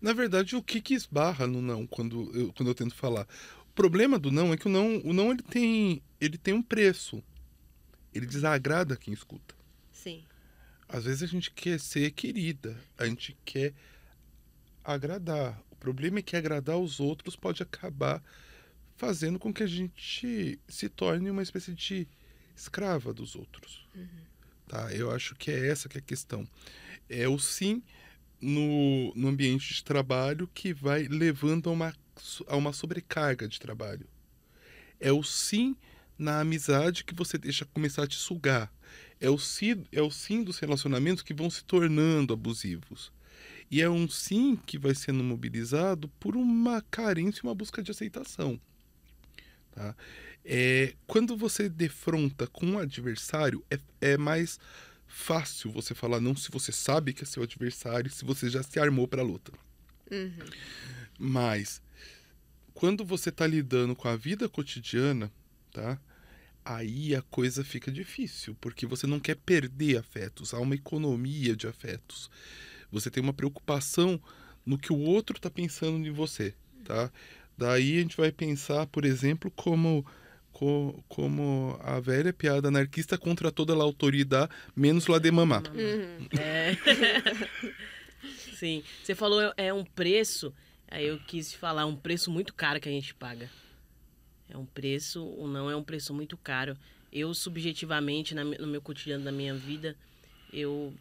[0.00, 3.26] Na verdade, o que que esbarra no não quando eu, quando eu tento falar?
[3.70, 6.62] O problema do não é que o não, o não ele tem, ele tem um
[6.62, 7.22] preço.
[8.12, 9.54] Ele desagrada quem escuta.
[9.92, 10.24] Sim.
[10.88, 13.72] Às vezes a gente quer ser querida, a gente quer
[14.84, 15.60] agradar.
[15.70, 18.22] O problema é que agradar os outros pode acabar
[18.96, 22.08] fazendo com que a gente se torne uma espécie de
[22.56, 23.86] escrava dos outros.
[24.68, 24.92] Tá?
[24.92, 26.46] Eu acho que é essa que é a questão.
[27.08, 27.82] É o sim
[28.40, 31.94] no, no ambiente de trabalho que vai levando a uma,
[32.46, 34.06] a uma sobrecarga de trabalho.
[34.98, 35.76] É o sim
[36.18, 38.70] na amizade que você deixa começar a te sugar.
[39.20, 43.12] É o, sim, é o sim dos relacionamentos que vão se tornando abusivos.
[43.70, 47.90] E é um sim que vai sendo mobilizado por uma carência e uma busca de
[47.90, 48.60] aceitação.
[49.72, 49.94] Tá?
[50.44, 54.58] É, quando você defronta com um adversário, é, é mais
[55.06, 58.78] fácil você falar não se você sabe que é seu adversário, se você já se
[58.78, 59.52] armou para a luta.
[60.10, 60.32] Uhum.
[61.18, 61.82] Mas
[62.80, 65.30] quando você está lidando com a vida cotidiana,
[65.70, 65.98] tá?
[66.64, 71.66] Aí a coisa fica difícil, porque você não quer perder afetos, há uma economia de
[71.66, 72.30] afetos.
[72.90, 74.18] Você tem uma preocupação
[74.64, 77.10] no que o outro está pensando em você, tá?
[77.56, 80.02] Daí a gente vai pensar, por exemplo, como
[80.50, 85.64] co- como a velha piada anarquista contra toda a autoridade, menos lá de mamar.
[85.74, 86.28] Uhum.
[86.40, 86.76] É.
[88.56, 88.82] Sim.
[89.02, 90.52] Você falou é- é um preço,
[90.90, 93.50] aí eu quis falar um preço muito caro que a gente paga.
[94.48, 96.76] É um preço, ou não é um preço muito caro.
[97.12, 99.96] Eu, subjetivamente, na no meu cotidiano da minha vida,
[100.52, 100.92] eu,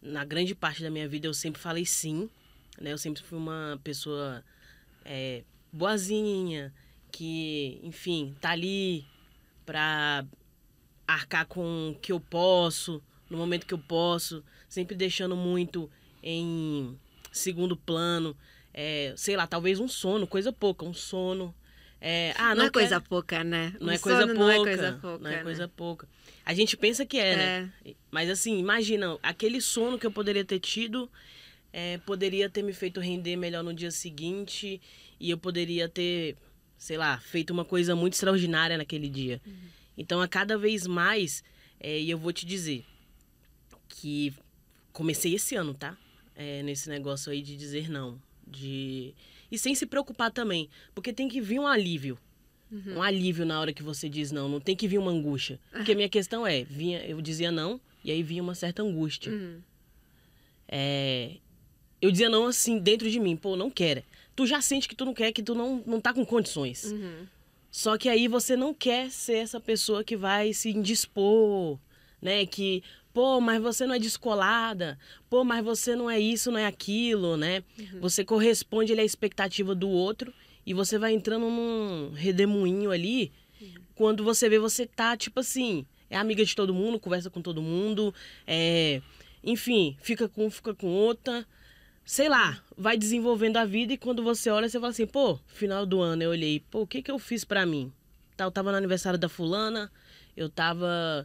[0.00, 2.30] na grande parte da minha vida, eu sempre falei sim.
[2.80, 2.92] Né?
[2.92, 4.44] Eu sempre fui uma pessoa
[5.04, 5.42] é,
[5.72, 6.72] boazinha,
[7.10, 9.04] que, enfim, tá ali
[9.66, 10.24] pra
[11.06, 15.90] arcar com o que eu posso, no momento que eu posso, sempre deixando muito
[16.22, 16.98] em
[17.32, 18.36] segundo plano.
[18.72, 21.54] É, sei lá, talvez um sono, coisa pouca, um sono.
[22.00, 23.74] É, ah, não, não é quero- coisa pouca, né?
[23.78, 24.34] não Um é coisa pouca.
[24.38, 25.18] Não é coisa pouca.
[25.18, 25.42] não é né?
[25.42, 26.08] coisa pouca.
[26.46, 27.94] A gente pensa que é, né?
[28.10, 31.10] Mas assim, imagina, aquele sono que eu poderia ter tido
[31.72, 34.80] é, poderia ter me feito render melhor no dia seguinte
[35.18, 36.36] e eu poderia ter,
[36.78, 39.40] sei lá, feito uma coisa muito extraordinária naquele dia.
[39.96, 41.44] Então, a cada vez mais,
[41.78, 42.84] é, e eu vou te dizer
[43.88, 44.32] que
[44.92, 45.96] comecei esse ano, tá?
[46.34, 48.20] É, nesse negócio aí de dizer não.
[48.50, 49.14] De...
[49.50, 50.68] E sem se preocupar também.
[50.94, 52.18] Porque tem que vir um alívio.
[52.86, 54.48] Um alívio na hora que você diz não.
[54.48, 55.58] Não tem que vir uma angústia.
[55.72, 59.32] Porque a minha questão é, vinha, eu dizia não, e aí vinha uma certa angústia.
[59.32, 59.60] Uhum.
[60.68, 61.36] É,
[62.00, 64.04] eu dizia não assim, dentro de mim, pô, não quero.
[64.36, 66.84] Tu já sente que tu não quer, que tu não, não tá com condições.
[66.84, 67.26] Uhum.
[67.72, 71.78] Só que aí você não quer ser essa pessoa que vai se indispor,
[72.22, 72.46] né?
[72.46, 76.66] Que, pô, mas você não é descolada, pô, mas você não é isso, não é
[76.66, 77.62] aquilo, né?
[78.00, 80.32] Você corresponde ali à expectativa do outro
[80.64, 83.32] e você vai entrando num redemoinho ali.
[83.94, 87.60] Quando você vê, você tá, tipo assim, é amiga de todo mundo, conversa com todo
[87.60, 88.14] mundo,
[88.46, 89.02] é,
[89.44, 91.46] enfim, fica com um, fica com outra
[92.10, 95.86] sei lá, vai desenvolvendo a vida e quando você olha, você fala assim, pô, final
[95.86, 97.92] do ano eu olhei, pô, o que que eu fiz pra mim?
[98.36, 99.92] Tá, Eu tava no aniversário da fulana,
[100.36, 101.24] eu tava...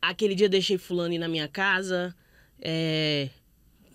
[0.00, 2.14] Aquele dia deixei fulano ir na minha casa,
[2.60, 3.28] é,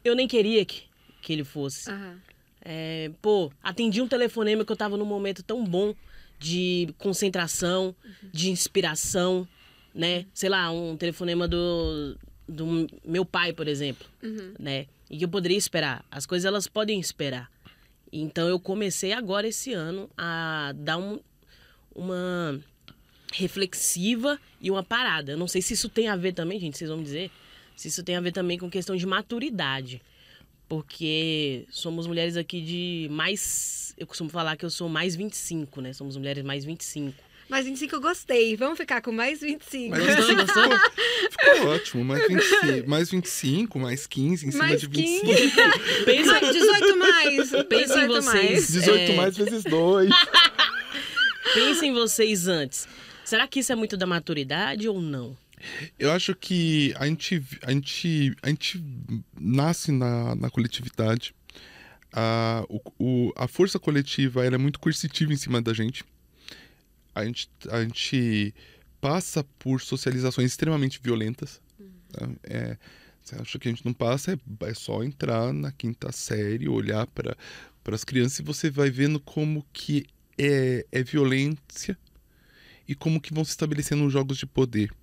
[0.04, 0.84] eu nem queria que,
[1.22, 1.90] que ele fosse.
[1.90, 2.20] Aham.
[2.66, 5.94] É, pô, atendi um telefonema que eu tava num momento tão bom
[6.40, 7.94] de concentração,
[8.32, 9.46] de inspiração,
[9.94, 10.26] né?
[10.34, 12.18] Sei lá, um telefonema do,
[12.48, 14.54] do meu pai, por exemplo, Uhum.
[14.58, 14.88] né?
[15.10, 16.06] E que eu poderia esperar.
[16.10, 17.52] As coisas, elas podem esperar.
[18.12, 21.20] Então, eu comecei agora, esse ano, a dar um,
[21.94, 22.60] uma
[23.34, 25.34] reflexiva e uma parada.
[25.34, 27.30] Eu não sei se isso tem a ver também, gente, vocês vão me dizer,
[27.76, 30.02] se isso tem a ver também com questão de maturidade
[30.68, 33.94] porque somos mulheres aqui de mais.
[33.98, 35.94] Eu costumo falar que eu sou mais 25, né?
[35.94, 37.14] Somos mulheres mais 25.
[37.48, 38.56] Mais 25 eu gostei.
[38.56, 39.90] Vamos ficar com mais 25.
[39.92, 40.64] Mas Gostou, gostou?
[41.30, 42.04] Ficou ótimo.
[42.06, 45.26] Mais 25, mais 25, mais 15 em cima Mais de 15.
[45.26, 46.06] 25.
[46.06, 47.50] Pensa, Mais 18 mais.
[47.70, 48.26] Pensa em 18 vocês.
[48.26, 48.68] mais.
[48.72, 49.16] 18 É.
[49.16, 50.10] mais vezes 2.
[51.54, 52.88] pensa em vocês antes.
[53.26, 55.38] Será que isso é muito da maturidade ou não?
[55.98, 58.84] Eu acho que a gente, a gente, a gente
[59.40, 61.34] nasce na, na coletividade.
[62.12, 66.04] A, o, o- a força coletiva é muito coercitiva em cima da gente.
[67.16, 68.54] A gente, a gente
[69.00, 71.62] passa por socializações extremamente violentas.
[72.12, 72.28] tá?
[72.44, 72.78] É,
[73.22, 74.34] você acha que a gente não passa?
[74.34, 77.36] É, é só entrar na quinta série, olhar para
[77.92, 80.06] as crianças e você vai vendo como que
[80.38, 81.98] é, é violência
[82.94, 84.94] e como que vão se estabelecendo os jogos de poder.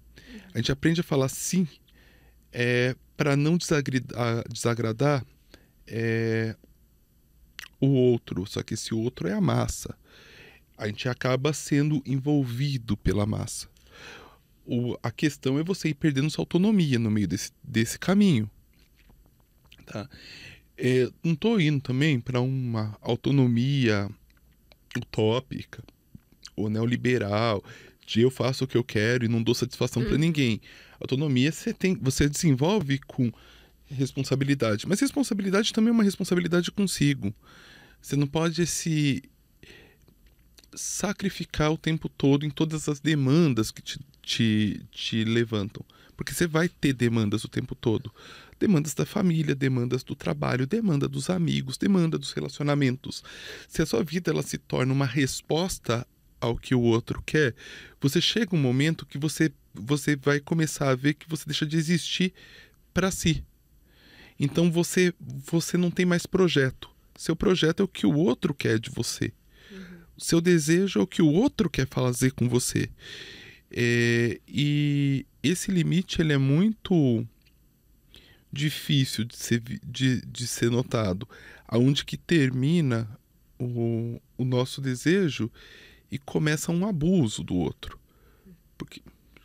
[0.55, 1.66] A gente aprende a falar sim
[2.53, 3.59] é, para não
[4.48, 5.26] desagradar,
[5.87, 6.57] é,
[7.81, 9.96] o outro, só que esse outro é a massa.
[10.79, 13.68] A gente acaba sendo envolvido pela massa.
[14.64, 18.48] O, a questão é você ir perdendo sua autonomia no meio desse, desse caminho.
[19.85, 20.09] Tá?
[20.76, 24.09] É, não estou indo também para uma autonomia
[24.96, 25.83] utópica
[26.61, 27.62] ou neoliberal
[28.07, 30.61] de eu faço o que eu quero e não dou satisfação para ninguém.
[30.99, 33.31] Autonomia você tem, você desenvolve com
[33.87, 37.33] responsabilidade, mas responsabilidade também é uma responsabilidade consigo.
[38.01, 39.23] Você não pode se
[40.75, 45.85] sacrificar o tempo todo em todas as demandas que te, te, te levantam.
[46.16, 48.12] Porque você vai ter demandas o tempo todo.
[48.59, 53.25] Demandas da família, demandas do trabalho, demanda dos amigos, demanda dos relacionamentos.
[53.68, 56.07] Se a sua vida ela se torna uma resposta
[56.40, 57.55] ao que o outro quer,
[58.00, 61.76] você chega um momento que você, você vai começar a ver que você deixa de
[61.76, 62.33] existir
[62.92, 63.44] para si.
[64.38, 66.88] Então você, você não tem mais projeto.
[67.16, 69.33] Seu projeto é o que o outro quer de você.
[70.16, 72.88] O seu desejo é o que o outro quer fazer com você.
[73.70, 77.26] É, e esse limite ele é muito
[78.53, 81.29] difícil de ser, de, de ser notado.
[81.68, 83.09] Aonde que termina
[83.59, 85.50] o, o nosso desejo
[86.11, 87.99] e começa um abuso do outro.
[88.77, 89.03] Porque,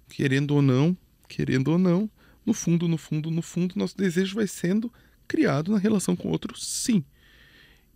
[0.09, 0.97] querendo ou não,
[1.27, 2.09] querendo ou não,
[2.45, 4.91] no fundo, no fundo, no fundo, nosso desejo vai sendo
[5.27, 7.03] criado na relação com o outro, sim.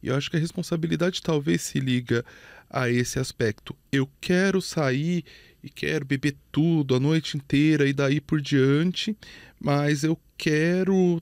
[0.01, 2.25] E eu acho que a responsabilidade talvez se liga
[2.69, 3.75] a esse aspecto.
[3.91, 5.23] Eu quero sair
[5.63, 9.15] e quero beber tudo a noite inteira e daí por diante,
[9.59, 11.21] mas eu quero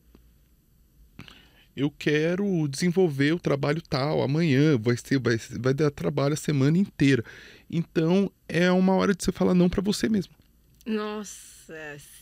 [1.77, 6.77] eu quero desenvolver o trabalho tal amanhã, vai ser vai, vai dar trabalho a semana
[6.77, 7.23] inteira.
[7.69, 10.33] Então é uma hora de você falar não para você mesmo.
[10.85, 11.45] Nossa.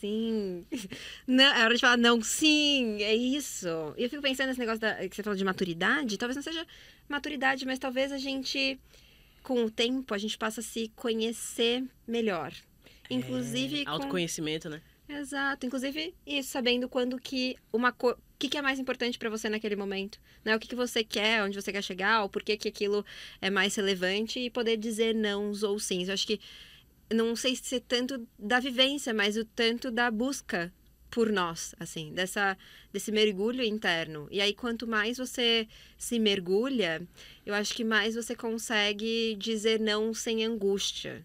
[0.00, 0.66] Sim.
[1.24, 3.68] Não, é hora de falar não, sim, é isso.
[3.96, 6.18] E eu fico pensando nesse negócio da, que você falou de maturidade.
[6.18, 6.66] Talvez não seja
[7.08, 8.76] maturidade, mas talvez a gente,
[9.44, 12.52] com o tempo, a gente passa a se conhecer melhor.
[13.08, 13.82] Inclusive.
[13.82, 13.90] É, com...
[13.92, 14.82] Autoconhecimento, né?
[15.08, 15.64] Exato.
[15.64, 18.18] Inclusive, isso, sabendo quando que uma coisa.
[18.36, 20.20] O que, que é mais importante para você naquele momento?
[20.44, 20.54] Né?
[20.54, 23.02] O que, que você quer, onde você quer chegar, o porquê que aquilo
[23.40, 26.04] é mais relevante e poder dizer não ou sim.
[26.04, 26.38] Eu acho que
[27.10, 30.70] não sei se é tanto da vivência, mas o tanto da busca
[31.10, 32.58] por nós, assim, dessa
[32.92, 34.28] desse mergulho interno.
[34.30, 37.08] E aí quanto mais você se mergulha,
[37.46, 41.24] eu acho que mais você consegue dizer não sem angústia.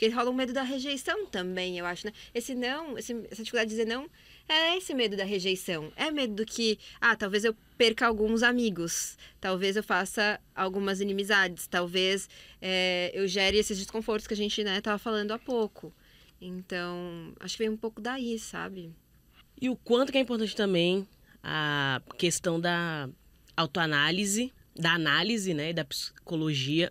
[0.00, 2.12] Porque rola um medo da rejeição também, eu acho, né?
[2.34, 4.08] Esse não, esse, essa dificuldade de dizer não,
[4.48, 5.92] é esse medo da rejeição.
[5.94, 11.66] É medo do que, ah, talvez eu perca alguns amigos, talvez eu faça algumas inimizades,
[11.66, 12.30] talvez
[12.62, 15.92] é, eu gere esses desconfortos que a gente, né, tava falando há pouco.
[16.40, 18.94] Então, acho que vem um pouco daí, sabe?
[19.60, 21.06] E o quanto que é importante também
[21.42, 23.06] a questão da
[23.54, 26.90] autoanálise, da análise, né, da psicologia,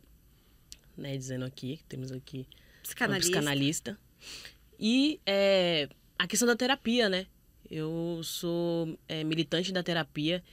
[0.95, 2.45] né, dizendo aqui, temos aqui
[2.89, 3.31] Psicanalista.
[3.31, 3.99] psicanalista.
[4.79, 7.25] E é, a questão da terapia, né?
[7.69, 10.43] Eu sou é, militante da terapia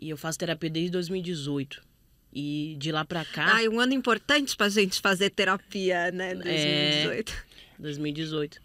[0.00, 1.82] e eu faço terapia desde 2018.
[2.32, 3.58] E de lá pra cá.
[3.58, 6.34] Ah, um ano importante pra gente fazer terapia, né?
[6.34, 7.32] 2018.
[7.32, 7.36] É,
[7.78, 8.60] 2018.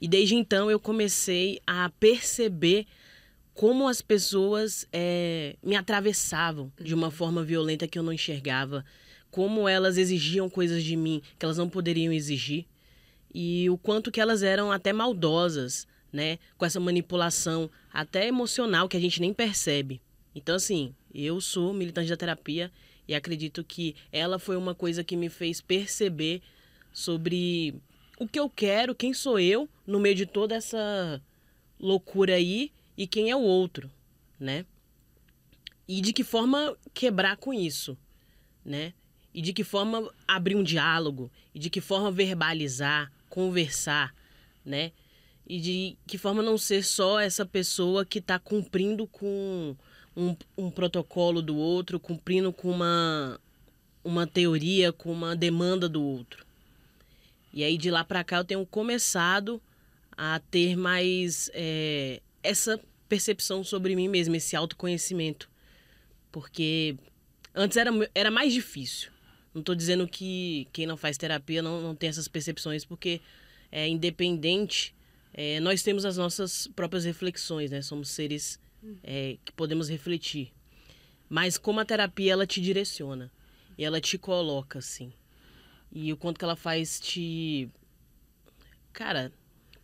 [0.00, 2.86] E desde então eu comecei a perceber
[3.52, 8.84] como as pessoas é, me atravessavam de uma forma violenta que eu não enxergava
[9.30, 12.66] como elas exigiam coisas de mim que elas não poderiam exigir
[13.32, 18.96] e o quanto que elas eram até maldosas, né, com essa manipulação até emocional que
[18.96, 20.00] a gente nem percebe.
[20.34, 22.72] Então assim, eu sou militante da terapia
[23.06, 26.42] e acredito que ela foi uma coisa que me fez perceber
[26.92, 27.74] sobre
[28.18, 31.22] o que eu quero, quem sou eu no meio de toda essa
[31.78, 33.90] loucura aí e quem é o outro,
[34.40, 34.66] né?
[35.86, 37.96] E de que forma quebrar com isso,
[38.64, 38.92] né?
[39.38, 44.12] E de que forma abrir um diálogo, e de que forma verbalizar, conversar,
[44.64, 44.90] né?
[45.46, 49.76] E de que forma não ser só essa pessoa que está cumprindo com
[50.16, 53.40] um, um protocolo do outro, cumprindo com uma,
[54.02, 56.44] uma teoria, com uma demanda do outro.
[57.52, 59.62] E aí de lá para cá eu tenho começado
[60.16, 65.48] a ter mais é, essa percepção sobre mim mesmo, esse autoconhecimento.
[66.32, 66.96] Porque
[67.54, 69.16] antes era, era mais difícil.
[69.58, 73.20] Não estou dizendo que quem não faz terapia não, não tem essas percepções, porque
[73.72, 74.94] é independente,
[75.34, 77.82] é, nós temos as nossas próprias reflexões, né?
[77.82, 78.60] Somos seres
[79.02, 80.52] é, que podemos refletir.
[81.28, 83.32] Mas como a terapia, ela te direciona.
[83.76, 85.12] E ela te coloca, assim.
[85.90, 87.68] E o quanto que ela faz te...
[88.92, 89.32] Cara,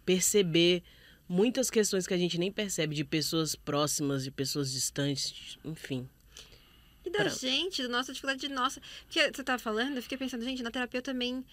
[0.04, 0.84] perceber
[1.28, 6.08] muitas questões que a gente nem percebe de pessoas próximas, de pessoas distantes, enfim.
[7.05, 8.81] E da gente, da nossa dificuldade de nossa.
[9.07, 11.45] Porque você estava falando, eu fiquei pensando, gente, na terapia eu também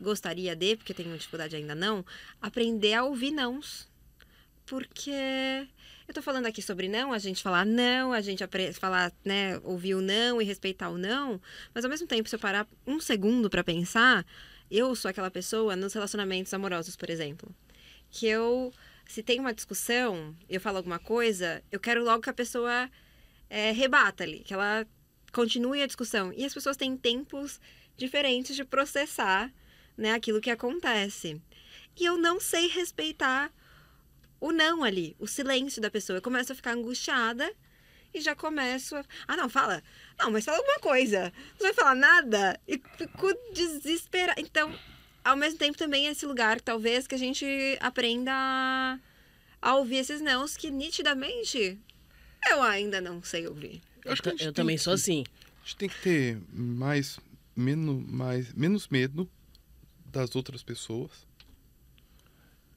[0.00, 2.04] gostaria de, porque tenho dificuldade ainda não,
[2.40, 3.88] aprender a ouvir nãos.
[4.66, 5.68] Porque
[6.08, 9.94] eu tô falando aqui sobre não, a gente falar não, a gente falar, né, ouvir
[9.94, 11.40] o não e respeitar o não,
[11.72, 14.26] mas ao mesmo tempo, se eu parar um segundo para pensar,
[14.70, 17.54] eu sou aquela pessoa nos relacionamentos amorosos, por exemplo,
[18.10, 18.72] que eu,
[19.06, 22.90] se tem uma discussão, eu falo alguma coisa, eu quero logo que a pessoa
[23.48, 24.86] é, rebata ali, que ela
[25.36, 26.32] continue a discussão.
[26.34, 27.60] E as pessoas têm tempos
[27.94, 29.52] diferentes de processar
[29.94, 31.38] né, aquilo que acontece.
[31.94, 33.52] E eu não sei respeitar
[34.40, 36.16] o não ali, o silêncio da pessoa.
[36.16, 37.52] Eu começo a ficar angustiada
[38.14, 39.04] e já começo a.
[39.28, 39.82] Ah, não, fala.
[40.18, 41.30] Não, mas fala alguma coisa.
[41.60, 42.58] Não vai falar nada.
[42.66, 44.40] E fico desesperada.
[44.40, 44.74] Então,
[45.22, 47.46] ao mesmo tempo, também é esse lugar, talvez, que a gente
[47.80, 48.98] aprenda a,
[49.60, 51.78] a ouvir esses nãos que nitidamente
[52.50, 53.82] eu ainda não sei ouvir.
[54.06, 55.24] Eu, acho que eu também sou assim.
[55.62, 57.18] A gente tem que ter mais
[57.56, 59.28] menos, mais, menos medo
[60.06, 61.26] das outras pessoas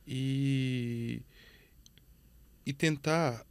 [0.08, 1.22] e,
[2.66, 3.46] e tentar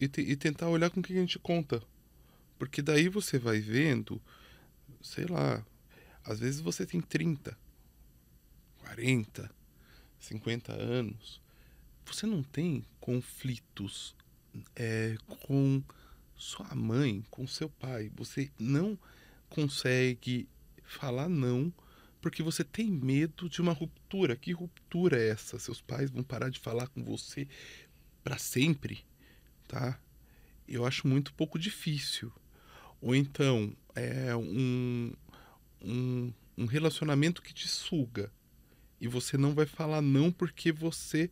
[0.00, 1.82] e, te, e tentar olhar com o que a gente conta.
[2.56, 4.22] Porque daí você vai vendo,
[5.02, 5.66] sei lá,
[6.24, 7.58] às vezes você tem 30,
[8.78, 9.50] 40,
[10.20, 11.42] 50 anos.
[12.06, 14.14] Você não tem conflitos
[14.76, 15.16] é,
[15.46, 15.82] com
[16.36, 18.10] sua mãe, com seu pai.
[18.16, 18.98] Você não
[19.48, 20.48] consegue
[20.84, 21.72] falar não
[22.20, 24.36] porque você tem medo de uma ruptura.
[24.36, 25.58] Que ruptura é essa?
[25.58, 27.46] Seus pais vão parar de falar com você
[28.24, 29.04] para sempre,
[29.68, 30.00] tá?
[30.66, 32.32] Eu acho muito pouco difícil.
[33.00, 35.12] Ou então é um,
[35.82, 38.32] um, um relacionamento que te suga.
[39.00, 41.30] E você não vai falar não porque você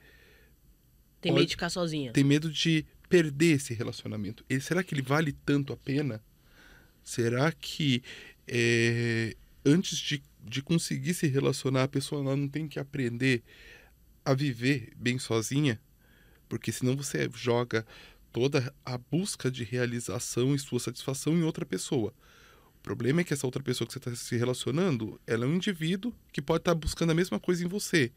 [1.21, 2.13] Tem Pode- medo de ficar sozinha.
[2.13, 4.45] tem medo de perder esse relacionamento.
[4.51, 6.21] E será que ele vale tanto a pena?
[7.01, 8.03] Será que
[8.45, 13.45] é, antes de, de conseguir se relacionar, a pessoa não tem que aprender
[14.25, 15.81] a viver bem sozinha?
[16.49, 17.87] Porque senão você joga
[18.33, 22.13] toda a busca de realização e sua satisfação em outra pessoa.
[22.75, 25.55] O problema é que essa outra pessoa que você está se relacionando, ela é um
[25.55, 28.11] indivíduo que pode estar buscando a mesma coisa em você.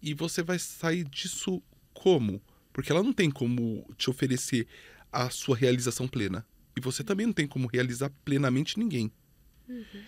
[0.00, 1.60] E você vai sair disso
[1.92, 2.40] como?
[2.72, 4.66] Porque ela não tem como te oferecer
[5.12, 6.46] a sua realização plena.
[6.76, 9.12] E você também não tem como realizar plenamente ninguém,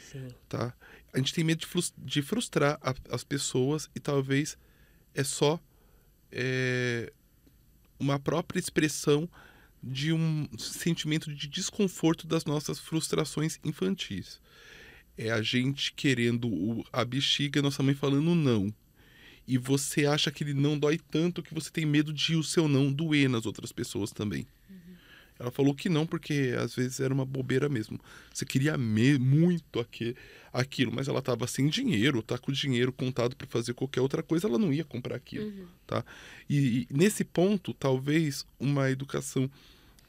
[0.01, 0.29] Sim.
[0.49, 0.73] tá?
[1.13, 2.79] A gente tem medo de, frus- de frustrar
[3.11, 4.57] as pessoas e talvez
[5.15, 5.61] é só
[6.31, 7.13] é,
[7.99, 9.29] uma própria expressão
[9.83, 14.41] de um sentimento de desconforto das nossas frustrações infantis.
[15.19, 18.73] É a gente querendo o- a bexiga, nossa mãe falando não.
[19.47, 22.69] E você acha que ele não dói tanto que você tem medo de o seu
[22.69, 24.47] não doer nas outras pessoas também.
[25.39, 27.99] Ela falou que não, porque às vezes era uma bobeira mesmo.
[28.33, 28.79] Você queria
[29.19, 30.15] muito aque-
[30.53, 34.23] aquilo, mas ela estava sem dinheiro, tá com o dinheiro contado para fazer qualquer outra
[34.23, 35.47] coisa, ela não ia comprar aquilo,
[35.87, 36.05] tá?
[36.49, 39.51] E, e nesse ponto, talvez uma educação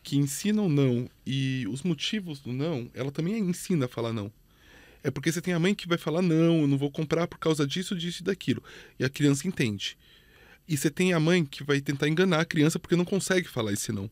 [0.04, 4.32] que ensina o não e os motivos do não, ela também ensina a falar não.
[5.04, 7.38] É porque você tem a mãe que vai falar não, eu não vou comprar por
[7.38, 8.64] causa disso, disso e daquilo.
[8.98, 9.98] E a criança entende.
[10.68, 13.74] E você tem a mãe que vai tentar enganar a criança porque não consegue falar
[13.74, 14.10] esse não.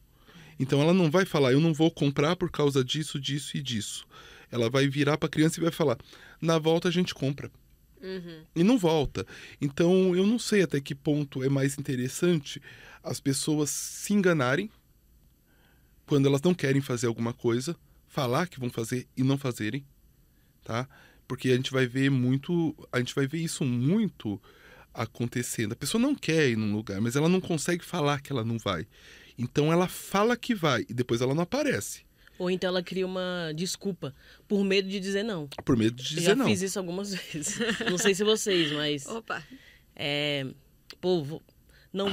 [0.59, 4.05] Então ela não vai falar, eu não vou comprar por causa disso, disso e disso.
[4.51, 5.97] Ela vai virar para a criança e vai falar,
[6.41, 7.49] na volta a gente compra.
[8.01, 8.43] Uhum.
[8.55, 9.25] E não volta.
[9.61, 12.61] Então eu não sei até que ponto é mais interessante
[13.03, 14.69] as pessoas se enganarem
[16.05, 17.75] quando elas não querem fazer alguma coisa,
[18.07, 19.85] falar que vão fazer e não fazerem,
[20.63, 20.87] tá?
[21.27, 24.41] Porque a gente vai ver muito, a gente vai ver isso muito
[24.93, 25.71] acontecendo.
[25.71, 28.57] A pessoa não quer ir num lugar, mas ela não consegue falar que ela não
[28.57, 28.85] vai.
[29.37, 32.01] Então ela fala que vai e depois ela não aparece,
[32.37, 34.13] Ou então ela cria uma desculpa
[34.47, 35.47] por medo de dizer não.
[35.63, 36.45] por medo de Eu dizer já não.
[36.45, 37.57] fiz isso algumas vezes.
[37.89, 39.05] Não sei se vocês, mas.
[39.07, 39.41] Opa.
[39.95, 40.45] É.
[40.99, 41.41] Pô, vou-
[41.93, 42.07] não.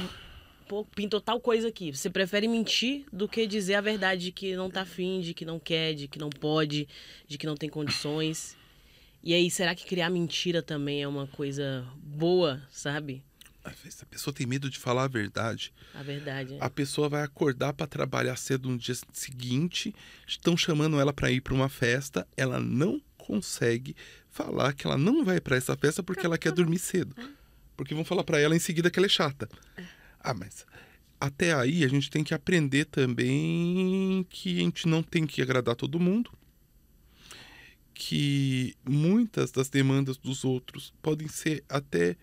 [0.69, 1.91] Pô, pintou tal coisa aqui.
[1.91, 5.43] Você prefere mentir do que dizer a verdade de que não tá afim, de que
[5.43, 6.87] não quer, de que não pode,
[7.27, 8.55] de que não tem condições.
[9.23, 13.23] E aí, será que criar mentira também é uma coisa boa, sabe?
[13.63, 13.71] A
[14.05, 15.73] pessoa tem medo de falar a verdade.
[15.95, 16.53] A verdade.
[16.53, 16.57] é.
[16.61, 19.91] A pessoa vai acordar para trabalhar cedo no dia seguinte,
[20.27, 23.95] estão chamando ela para ir para uma festa, ela não consegue
[24.29, 27.15] falar que ela não vai para essa festa porque ela quer dormir cedo.
[27.75, 29.49] Porque vão falar para ela em seguida que ela é chata.
[30.19, 30.65] Ah, mas
[31.19, 35.75] até aí a gente tem que aprender também que a gente não tem que agradar
[35.75, 36.31] todo mundo.
[37.93, 42.15] Que muitas das demandas dos outros podem ser até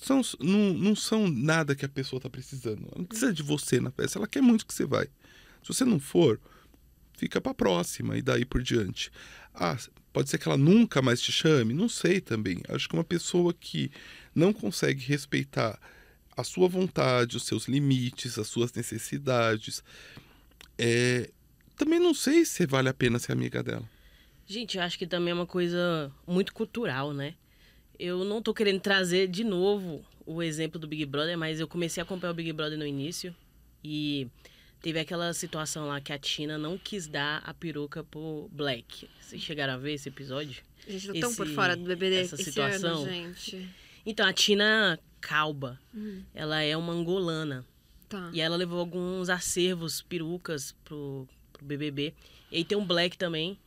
[0.00, 2.86] são, não, não são nada que a pessoa está precisando.
[2.86, 5.06] Ela não precisa de você na festa, ela quer muito que você vai.
[5.62, 6.40] Se você não for,
[7.14, 9.10] fica para próxima e daí por diante.
[9.52, 9.76] Ah,
[10.12, 11.74] pode ser que ela nunca mais te chame?
[11.74, 12.62] Não sei também.
[12.68, 13.90] Acho que uma pessoa que
[14.34, 15.78] não consegue respeitar
[16.38, 19.82] a sua vontade, os seus limites, as suas necessidades,
[20.78, 21.30] é,
[21.76, 23.88] também não sei se vale a pena ser amiga dela.
[24.46, 27.34] Gente, eu acho que também é uma coisa muito cultural, né?
[27.98, 32.00] Eu não tô querendo trazer de novo o exemplo do Big Brother, mas eu comecei
[32.00, 33.34] a acompanhar o Big Brother no início
[33.82, 34.28] e
[34.80, 39.08] teve aquela situação lá que a Tina não quis dar a peruca pro Black.
[39.20, 40.62] Vocês chegaram a ver esse episódio?
[40.86, 43.02] Gente, tô tão por Esse- fora do BBB essa esse situação.
[43.02, 43.68] ano, gente.
[44.04, 45.78] Então, a Tina Calba,
[46.34, 47.64] ela é uma angolana.
[48.08, 48.30] Tá.
[48.32, 52.14] E ela levou alguns acervos, perucas pro, pro BBB.
[52.50, 53.58] E aí tem um Black também,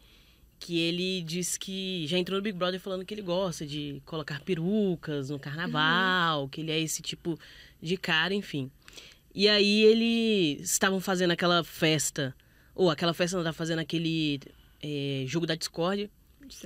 [0.59, 4.39] que ele diz que já entrou no Big Brother falando que ele gosta de colocar
[4.41, 7.38] perucas no carnaval, que ele é esse tipo
[7.82, 8.71] de cara, enfim.
[9.34, 12.36] E aí eles estavam fazendo aquela festa,
[12.73, 14.39] ou aquela festa não, tava fazendo aquele
[14.82, 16.09] eh, jogo da Discord.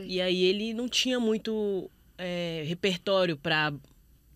[0.03, 3.74] E aí ele não tinha muito é, repertório pra,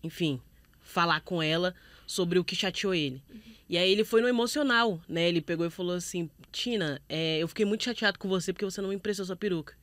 [0.02, 0.40] enfim,
[0.80, 1.74] falar com ela
[2.06, 3.22] sobre o que chateou ele.
[3.68, 5.28] E aí ele foi no emocional, né?
[5.28, 8.80] Ele pegou e falou assim, Tina, é, eu fiquei muito chateado com você porque você
[8.80, 9.78] não me emprestou sua peruca.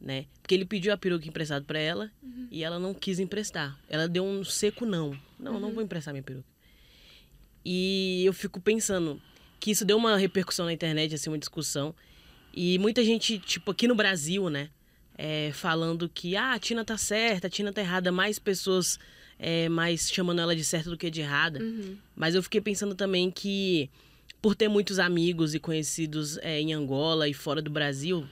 [0.00, 0.26] Né?
[0.42, 2.10] Porque ele pediu a peruca emprestada pra ela
[2.50, 3.78] e ela não quis emprestar.
[3.88, 5.16] Ela deu um seco não.
[5.38, 6.48] Não, não vou emprestar minha peruca.
[7.64, 9.22] E eu fico pensando
[9.60, 11.94] que isso deu uma repercussão na internet, assim, uma discussão.
[12.52, 14.70] E muita gente, tipo, aqui no Brasil, né?
[15.16, 18.98] É, falando que ah, a Tina tá certa, a Tina tá errada, mais pessoas
[19.38, 21.60] é, mais chamando ela de certa do que de errada.
[22.14, 23.90] Mas eu fiquei pensando também que
[24.40, 28.26] por ter muitos amigos e conhecidos é, em Angola e fora do Brasil,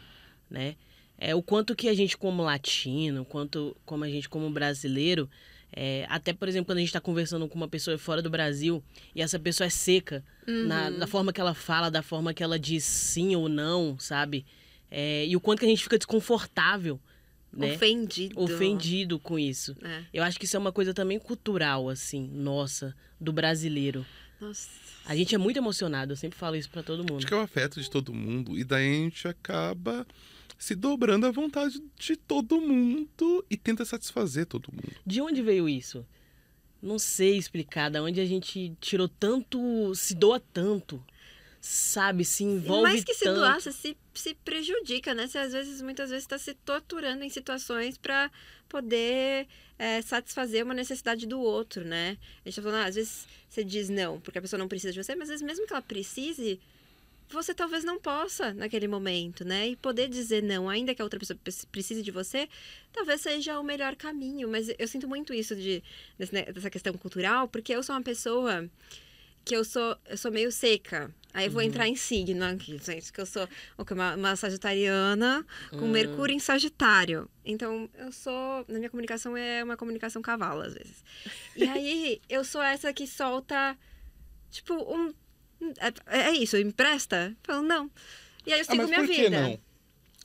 [0.50, 0.74] né?
[1.20, 5.28] é, o quanto que a gente como latino, quanto como a gente como brasileiro,
[5.70, 8.82] é, até por exemplo quando a gente está conversando com uma pessoa fora do Brasil
[9.14, 10.24] e essa pessoa é seca
[10.66, 14.44] na, na forma que ela fala, da forma que ela diz sim ou não, sabe?
[14.90, 17.00] É, e o quanto que a gente fica desconfortável,
[17.52, 17.74] né?
[17.74, 18.40] Ofendido.
[18.40, 19.76] Ofendido com isso.
[19.82, 20.04] É.
[20.12, 24.04] Eu acho que isso é uma coisa também cultural, assim, nossa, do brasileiro.
[24.40, 24.68] Nossa.
[25.04, 27.18] A gente é muito emocionado, eu sempre falo isso pra todo mundo.
[27.18, 28.56] Acho que é o afeto de todo mundo.
[28.58, 30.06] E daí a gente acaba
[30.56, 34.94] se dobrando à vontade de todo mundo e tenta satisfazer todo mundo.
[35.06, 36.06] De onde veio isso?
[36.82, 41.02] Não sei explicar, da onde a gente tirou tanto, se doa tanto,
[41.60, 42.24] sabe?
[42.24, 43.36] Se envolve Mais que se tanto.
[43.40, 45.26] doar, você se, se prejudica, né?
[45.26, 48.30] Você às vezes, muitas vezes, está se torturando em situações para
[48.68, 49.46] poder
[49.78, 52.16] é, satisfazer uma necessidade do outro, né?
[52.44, 54.92] A gente tá falando, ah, às vezes você diz não, porque a pessoa não precisa
[54.92, 56.58] de você, mas às vezes mesmo que ela precise,
[57.28, 59.68] você talvez não possa naquele momento, né?
[59.68, 62.48] E poder dizer não, ainda que a outra pessoa pre- precise de você,
[62.92, 64.48] talvez seja o melhor caminho.
[64.48, 65.82] Mas eu sinto muito isso de,
[66.32, 68.68] ne- dessa questão cultural, porque eu sou uma pessoa
[69.44, 71.14] que eu sou, eu sou meio seca.
[71.32, 73.94] Aí eu vou entrar em signo aqui, gente, que eu sou o quê?
[73.94, 75.90] uma, uma sagitariana com Hum.
[75.92, 77.30] Mercúrio em Sagitário.
[77.44, 78.64] Então, eu sou.
[78.68, 81.04] Na minha comunicação é uma comunicação cavalo, às vezes.
[81.54, 83.78] E aí, eu sou essa que solta,
[84.50, 85.14] tipo, um.
[86.06, 87.36] É, é isso, empresta?
[87.44, 87.88] Falo, não.
[88.44, 89.40] E aí eu Ah, sigo mas minha vida.
[89.42, 89.60] não?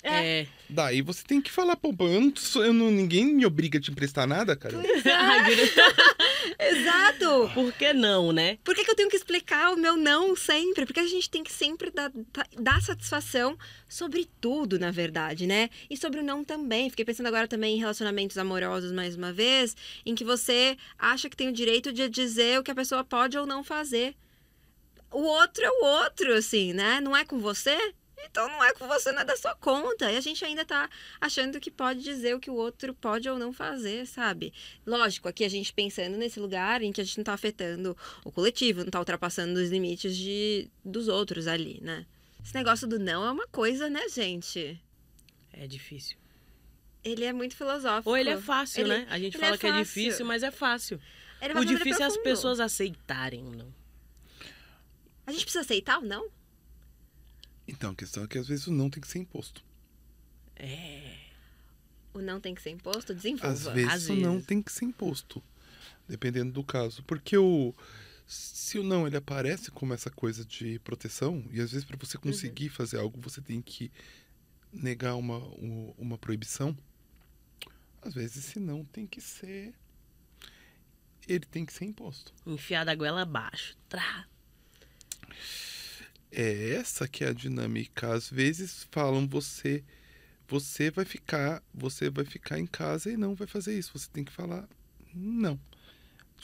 [0.08, 0.48] É.
[0.70, 3.82] Daí você tem que falar, pô, eu não, sou- eu não- ninguém me obriga a
[3.82, 4.76] te emprestar nada, cara.
[4.76, 4.80] É,
[6.72, 7.50] exato!
[7.54, 8.58] Por que não, né?
[8.64, 10.86] Por que, que eu tenho que explicar o meu não sempre?
[10.86, 15.70] Porque a gente tem que sempre dar, dar- dar satisfação sobre tudo, na verdade, né?
[15.90, 16.90] E sobre o não também.
[16.90, 19.76] Fiquei pensando agora também em relacionamentos amorosos, mais uma vez,
[20.06, 23.38] em que você acha que tem o direito de dizer o que a pessoa pode
[23.38, 24.16] ou não fazer.
[25.12, 27.00] O outro é o outro, assim, né?
[27.02, 27.78] Não é com você?
[28.30, 30.12] Então não é com você, não é da sua conta.
[30.12, 33.38] E a gente ainda tá achando que pode dizer o que o outro pode ou
[33.38, 34.54] não fazer, sabe?
[34.86, 38.32] Lógico, aqui a gente pensando nesse lugar em que a gente não tá afetando o
[38.32, 42.06] coletivo, não tá ultrapassando os limites de, dos outros ali, né?
[42.44, 44.80] Esse negócio do não é uma coisa, né, gente?
[45.52, 46.18] É difícil.
[47.04, 48.10] Ele é muito filosófico.
[48.10, 49.08] Ou ele é fácil, Ele- né?
[49.10, 51.00] A gente fala é que é difícil, mas é fácil.
[51.42, 53.74] Ele O difícil é as pessoas aceitarem ou não.
[55.28, 56.28] A gente precisa aceitar ou não?
[57.68, 59.64] Então, a questão é que às vezes o não tem que ser imposto.
[60.56, 61.18] É.
[62.14, 63.14] O não tem que ser imposto?
[63.14, 63.50] Desenvolva.
[63.54, 65.44] Às vezes Às o não tem que ser imposto.
[66.08, 67.04] Dependendo do caso.
[67.04, 67.74] Porque o.
[68.28, 72.18] Se o não ele aparece como essa coisa de proteção, e às vezes para você
[72.18, 73.92] conseguir fazer algo você tem que
[74.74, 76.76] negar uma, um- uma proibição,
[78.02, 79.74] às vezes esse não tem que ser.
[81.28, 82.34] Ele tem que ser imposto.
[82.48, 83.76] Enfiar da goela abaixo.
[83.90, 84.26] Trá.
[86.38, 88.14] É essa que é a dinâmica.
[88.14, 89.82] Às vezes falam você
[90.48, 93.98] você vai ficar, você vai ficar em casa e não vai fazer isso.
[93.98, 94.68] Você tem que falar
[95.14, 95.58] não.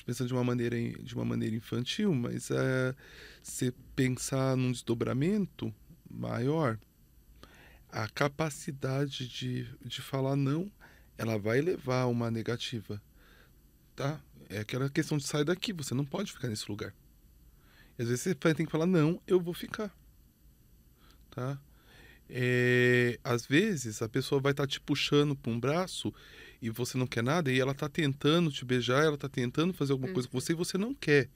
[0.06, 2.96] Pensando de uma maneira de uma maneira infantil, mas é,
[3.44, 5.74] se pensar num desdobramento
[6.10, 6.80] maior,
[7.90, 10.72] a capacidade de, de falar não,
[11.18, 13.02] ela vai levar a uma negativa,
[13.94, 14.22] tá?
[14.50, 16.94] É aquela questão de sair daqui, você não pode ficar nesse lugar.
[18.02, 19.96] Às vezes você ter que falar, não, eu vou ficar.
[21.30, 21.62] Tá?
[22.28, 26.12] É, às vezes a pessoa vai estar te puxando para um braço
[26.60, 29.92] e você não quer nada, e ela tá tentando te beijar, ela tá tentando fazer
[29.92, 31.30] alguma coisa com você e você não quer.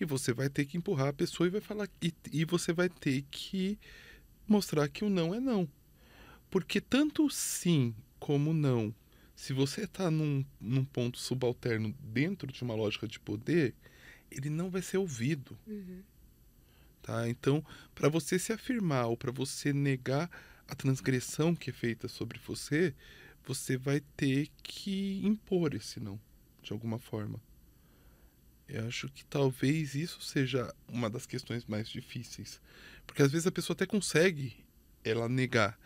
[0.00, 1.88] E você vai ter que empurrar a pessoa e vai falar.
[2.02, 3.78] E, e você vai ter que
[4.46, 5.68] mostrar que o não é não.
[6.50, 8.92] Porque tanto sim como não,
[9.36, 13.72] se você tá num, num ponto subalterno dentro de uma lógica de poder,
[14.30, 15.58] ele não vai ser ouvido.
[15.66, 16.02] Uhum.
[17.02, 17.28] Tá?
[17.28, 17.64] Então,
[17.94, 20.30] para você se afirmar ou para você negar
[20.66, 22.94] a transgressão que é feita sobre você,
[23.44, 26.20] você vai ter que impor esse não,
[26.62, 27.40] de alguma forma.
[28.68, 32.60] Eu acho que talvez isso seja uma das questões mais difíceis.
[33.06, 34.62] Porque às vezes a pessoa até consegue
[35.02, 35.78] ela negar.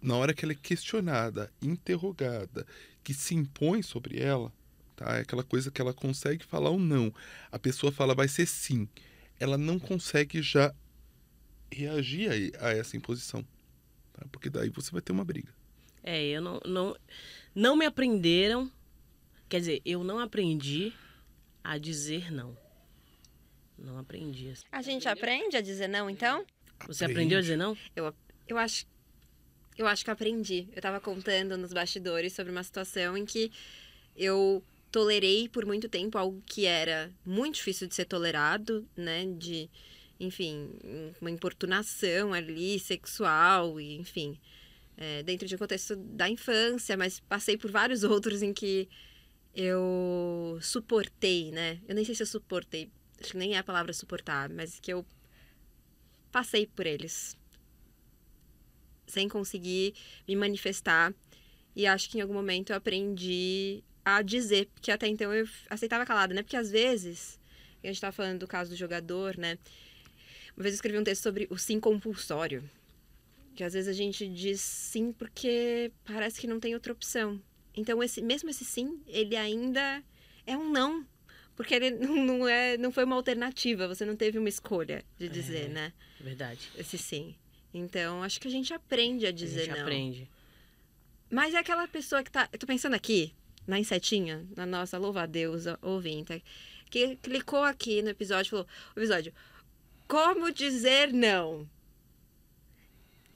[0.00, 2.66] Na hora que ela é questionada, interrogada,
[3.04, 4.50] que se impõe sobre ela,
[5.04, 5.16] tá?
[5.16, 7.12] É aquela coisa que ela consegue falar ou não.
[7.50, 8.86] A pessoa fala vai ser sim
[9.40, 10.72] ela não consegue já
[11.72, 13.42] reagir a, a essa imposição.
[14.12, 14.26] tá?
[14.30, 15.52] Porque daí você vai ter uma briga.
[16.02, 16.96] É, eu não, não.
[17.54, 18.70] Não me aprenderam.
[19.48, 20.92] Quer dizer, eu não aprendi
[21.64, 22.56] a dizer não.
[23.76, 24.50] Não aprendi.
[24.50, 24.64] assim.
[24.70, 26.44] A gente aprende a dizer não, então?
[26.86, 27.76] Você aprendeu a dizer não?
[27.96, 28.86] Eu acho.
[29.76, 30.68] Eu acho que eu aprendi.
[30.76, 33.50] Eu tava contando nos bastidores sobre uma situação em que
[34.14, 39.26] eu tolerei por muito tempo algo que era muito difícil de ser tolerado, né?
[39.38, 39.70] De,
[40.18, 40.70] enfim,
[41.20, 44.38] uma importunação ali, sexual, e, enfim.
[44.96, 48.88] é, dentro de um contexto da infância, mas passei por vários outros em que
[49.54, 51.80] eu suportei, né?
[51.88, 54.92] Eu nem sei se eu suportei, acho que nem é a palavra suportar, mas que
[54.92, 55.06] eu
[56.30, 57.36] passei por eles
[59.06, 59.94] sem conseguir
[60.28, 61.14] me manifestar.
[61.74, 66.06] E acho que em algum momento eu aprendi a dizer, porque até então eu aceitava
[66.06, 66.42] calada, né?
[66.42, 67.38] Porque às vezes,
[67.82, 69.58] a gente tava falando do caso do jogador, né?
[70.56, 72.68] Uma vez eu escrevi um texto sobre o sim compulsório.
[73.54, 77.40] Que às vezes a gente diz sim porque parece que não tem outra opção.
[77.74, 80.02] Então, esse, mesmo esse sim, ele ainda
[80.46, 81.06] é um não.
[81.56, 85.66] Porque ele não, é, não foi uma alternativa, você não teve uma escolha de dizer,
[85.66, 85.68] É.
[85.68, 85.92] né?
[86.20, 86.70] Verdade.
[86.76, 87.34] Esse sim.
[87.72, 89.82] Então, acho que a gente aprende a dizer a gente não.
[89.82, 90.28] aprende.
[91.30, 92.48] Mas é aquela pessoa que tá.
[92.52, 93.32] Eu tô pensando aqui,
[93.70, 96.42] na insetinha, na nossa louva-a-Deus ouvinte,
[96.90, 98.66] que clicou aqui no episódio falou:
[98.96, 99.32] episódio,
[100.08, 101.70] como dizer não?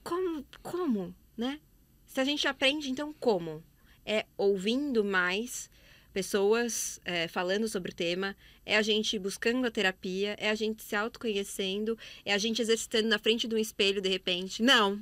[0.02, 0.44] Como?
[0.60, 1.14] Como?
[1.36, 1.60] Né?
[2.04, 3.62] Se a gente aprende, então como?
[4.04, 5.70] É ouvindo mais
[6.12, 10.82] pessoas é, falando sobre o tema, é a gente buscando a terapia, é a gente
[10.82, 14.62] se autoconhecendo, é a gente exercitando na frente de um espelho de repente.
[14.62, 15.00] Não,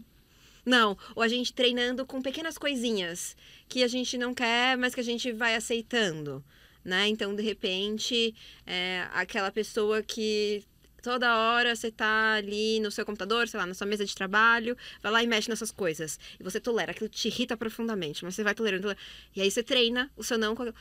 [0.65, 3.37] não, ou a gente treinando com pequenas coisinhas
[3.69, 6.45] que a gente não quer, mas que a gente vai aceitando,
[6.85, 7.09] né?
[7.09, 8.35] Então, de repente,
[8.67, 10.65] é, aquela pessoa que
[11.03, 14.77] toda hora você tá ali no seu computador, sei lá, na sua mesa de trabalho,
[15.03, 16.19] vai lá e mexe nessas coisas.
[16.39, 18.83] E você tolera, aquilo te irrita profundamente, mas você vai tolerando.
[18.83, 19.01] tolerando.
[19.35, 20.73] E aí você treina o seu não com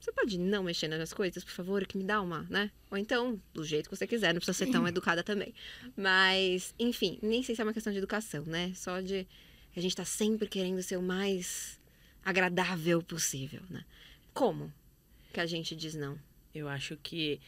[0.00, 2.70] você pode não mexer nas coisas, por favor, que me dá uma, né?
[2.90, 5.54] Ou então, do jeito que você quiser, não precisa ser tão educada também.
[5.94, 8.72] Mas, enfim, nem sei se é uma questão de educação, né?
[8.74, 9.28] Só de
[9.76, 11.78] a gente tá sempre querendo ser o mais
[12.24, 13.84] agradável possível, né?
[14.32, 14.72] Como
[15.32, 16.18] que a gente diz não?
[16.54, 17.38] Eu acho que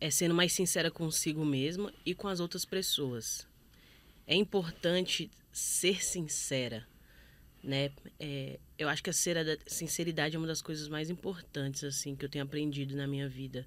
[0.00, 3.46] é sendo mais sincera consigo mesma e com as outras pessoas.
[4.26, 6.86] É importante ser sincera,
[7.62, 7.90] né?
[8.18, 12.28] É, eu acho que a sinceridade é uma das coisas mais importantes assim que eu
[12.28, 13.66] tenho aprendido na minha vida.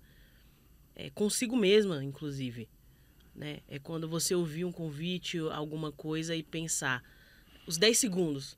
[0.96, 2.68] É consigo mesma, inclusive,
[3.36, 3.60] né?
[3.68, 7.04] É quando você ouvir um convite, alguma coisa e pensar
[7.68, 8.58] os 10 segundos,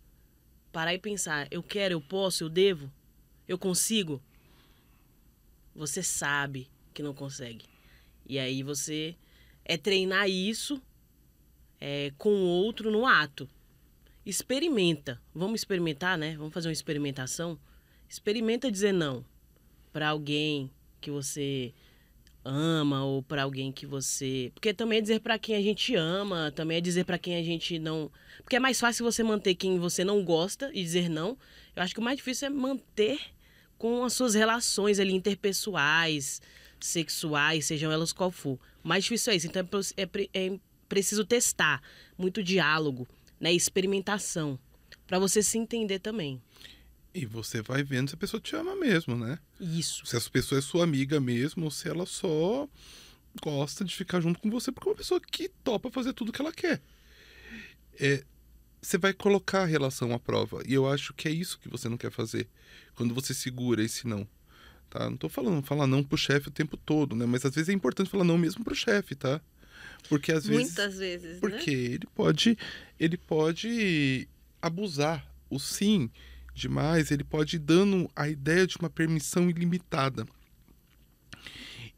[0.72, 2.92] parar e pensar, eu quero, eu posso, eu devo,
[3.48, 4.22] eu consigo.
[5.76, 7.66] Você sabe que não consegue.
[8.26, 9.16] E aí você
[9.66, 10.82] é treinar isso
[11.80, 13.50] é, com o outro no ato.
[14.26, 15.22] Experimenta.
[15.34, 16.36] Vamos experimentar, né?
[16.38, 17.60] Vamos fazer uma experimentação.
[18.08, 19.26] Experimenta dizer não
[19.92, 21.74] para alguém que você
[22.44, 26.52] ama ou para alguém que você, porque também é dizer para quem a gente ama,
[26.52, 29.80] também é dizer para quem a gente não, porque é mais fácil você manter quem
[29.80, 31.38] você não gosta e dizer não.
[31.76, 33.20] Eu acho que o mais difícil é manter
[33.78, 36.42] com as suas relações ali interpessoais,
[36.80, 38.60] sexuais, sejam elas qual for.
[38.84, 39.48] O mais difícil é isso.
[39.48, 39.62] Então
[39.96, 40.60] é, é é
[40.90, 41.82] preciso testar,
[42.18, 43.08] muito diálogo,
[43.44, 44.58] né, experimentação,
[45.06, 46.42] para você se entender também.
[47.14, 49.38] E você vai vendo se a pessoa te ama mesmo, né?
[49.60, 50.06] Isso.
[50.06, 52.70] Se essa pessoa é sua amiga mesmo, ou se ela só
[53.42, 56.42] gosta de ficar junto com você porque é uma pessoa que topa fazer tudo que
[56.42, 56.82] ela quer.
[58.00, 58.24] É,
[58.82, 60.64] você vai colocar a relação à prova.
[60.66, 62.48] E eu acho que é isso que você não quer fazer.
[62.96, 64.26] Quando você segura esse não.
[64.90, 65.10] Tá?
[65.10, 67.26] Não tô falando falar não pro chefe o tempo todo, né?
[67.26, 69.42] Mas às vezes é importante falar não mesmo pro chefe, tá?
[70.10, 70.66] Porque às vezes.
[70.68, 71.78] Muitas vezes, Porque né?
[71.78, 72.58] ele pode,
[73.00, 74.28] ele pode
[74.62, 75.32] abusar.
[75.50, 76.10] O sim
[76.56, 80.26] demais, ele pode ir dando a ideia de uma permissão ilimitada.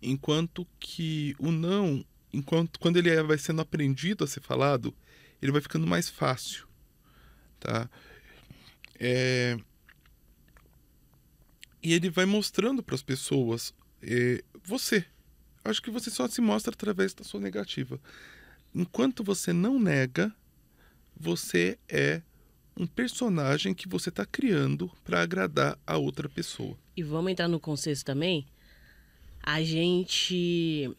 [0.02, 4.94] Enquanto que o não, enquanto quando ele é- vai sendo aprendido a ser falado,
[5.42, 6.68] ele vai ficando mais fácil,
[7.60, 7.90] tá?
[9.00, 9.58] É,
[11.82, 15.06] E ele vai mostrando para as pessoas é, você.
[15.66, 18.00] Acho que você só se mostra através da sua negativa.
[18.74, 20.32] Enquanto você não nega,
[21.18, 22.22] você é
[22.78, 26.78] um personagem que você está criando para agradar a outra pessoa.
[26.96, 28.46] E vamos entrar no consenso também.
[29.42, 30.96] A gente,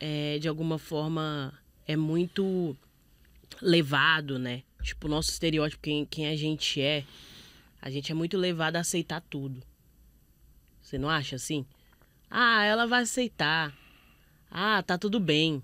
[0.00, 1.56] é, de alguma forma,
[1.86, 2.76] é muito
[3.62, 4.64] levado, né?
[4.82, 7.04] Tipo, o nosso estereótipo, quem, quem a gente é,
[7.80, 9.62] a gente é muito levado a aceitar tudo.
[10.82, 11.64] Você não acha assim?
[12.28, 13.72] Ah, ela vai aceitar.
[14.50, 15.62] Ah, tá tudo bem.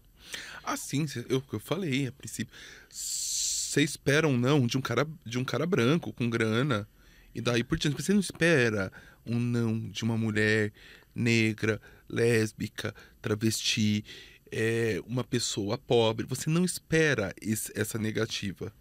[0.63, 2.53] Assim, cê- eu, eu falei a princípio.
[2.89, 6.89] Você espera um não de um cara de um cara branco com grana
[7.35, 8.01] e daí por diante.
[8.01, 8.93] Você não espera
[9.27, 10.73] um não de uma mulher
[11.15, 14.05] negra, lésbica, travesti,
[14.51, 16.27] é, uma pessoa pobre.
[16.27, 18.73] Você não espera esse- essa negativa,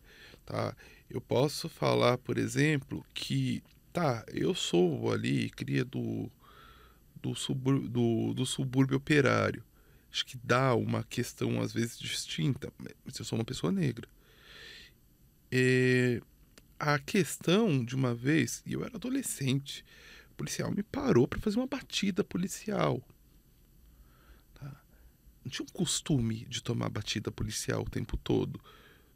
[0.45, 0.75] tá?
[1.09, 6.29] Eu posso falar, por exemplo, que tá, eu sou ali cria do
[7.21, 9.63] do, subúrbio, do, do subúrbio operário
[10.13, 12.71] acho que dá uma questão às vezes distinta,
[13.03, 14.07] mas eu sou uma pessoa negra.
[15.51, 16.21] É,
[16.79, 19.83] a questão de uma vez, e eu era adolescente,
[20.31, 23.01] o policial me parou para fazer uma batida policial.
[24.53, 24.83] Tá?
[25.43, 28.61] Não tinha um costume de tomar batida policial o tempo todo.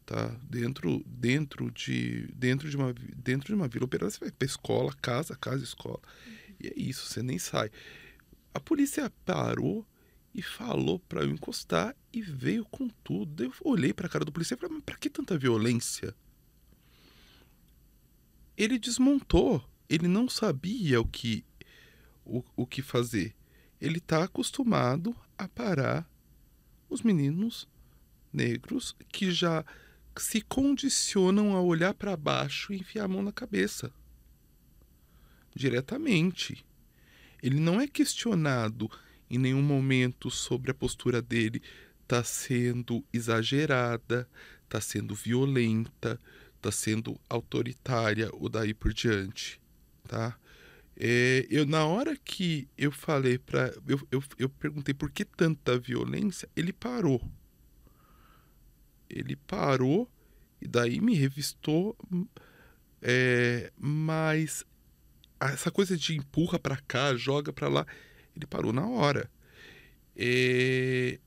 [0.03, 0.29] Tá?
[0.41, 4.91] Dentro, dentro, de, dentro, de uma, dentro de uma vila operária, você vai para escola,
[4.99, 5.99] casa, casa, escola.
[6.59, 7.69] E é isso, você nem sai.
[8.51, 9.85] A polícia parou
[10.37, 13.43] e falou para eu encostar e veio com tudo.
[13.43, 16.15] Eu olhei para a cara do policial e falei: mas para que tanta violência?
[18.55, 19.67] Ele desmontou.
[19.89, 21.43] Ele não sabia o que
[22.23, 23.35] o, o que fazer.
[23.81, 26.07] Ele está acostumado a parar
[26.87, 27.67] os meninos
[28.31, 29.65] negros que já
[30.17, 33.91] se condicionam a olhar para baixo e enfiar a mão na cabeça.
[35.55, 36.63] Diretamente.
[37.41, 38.89] Ele não é questionado
[39.29, 41.61] em nenhum momento sobre a postura dele
[42.01, 44.27] está sendo exagerada,
[44.63, 46.19] está sendo violenta,
[46.55, 49.61] está sendo autoritária ou daí por diante,
[50.07, 50.37] tá?
[50.99, 55.77] É, eu na hora que eu falei para eu, eu, eu perguntei por que tanta
[55.77, 57.21] violência, ele parou.
[59.09, 60.09] Ele parou
[60.61, 61.95] e daí me revistou,
[63.01, 64.65] é, mas
[65.39, 67.85] essa coisa de empurra para cá, joga para lá,
[68.37, 69.29] ele parou na hora.
[70.15, 71.19] É,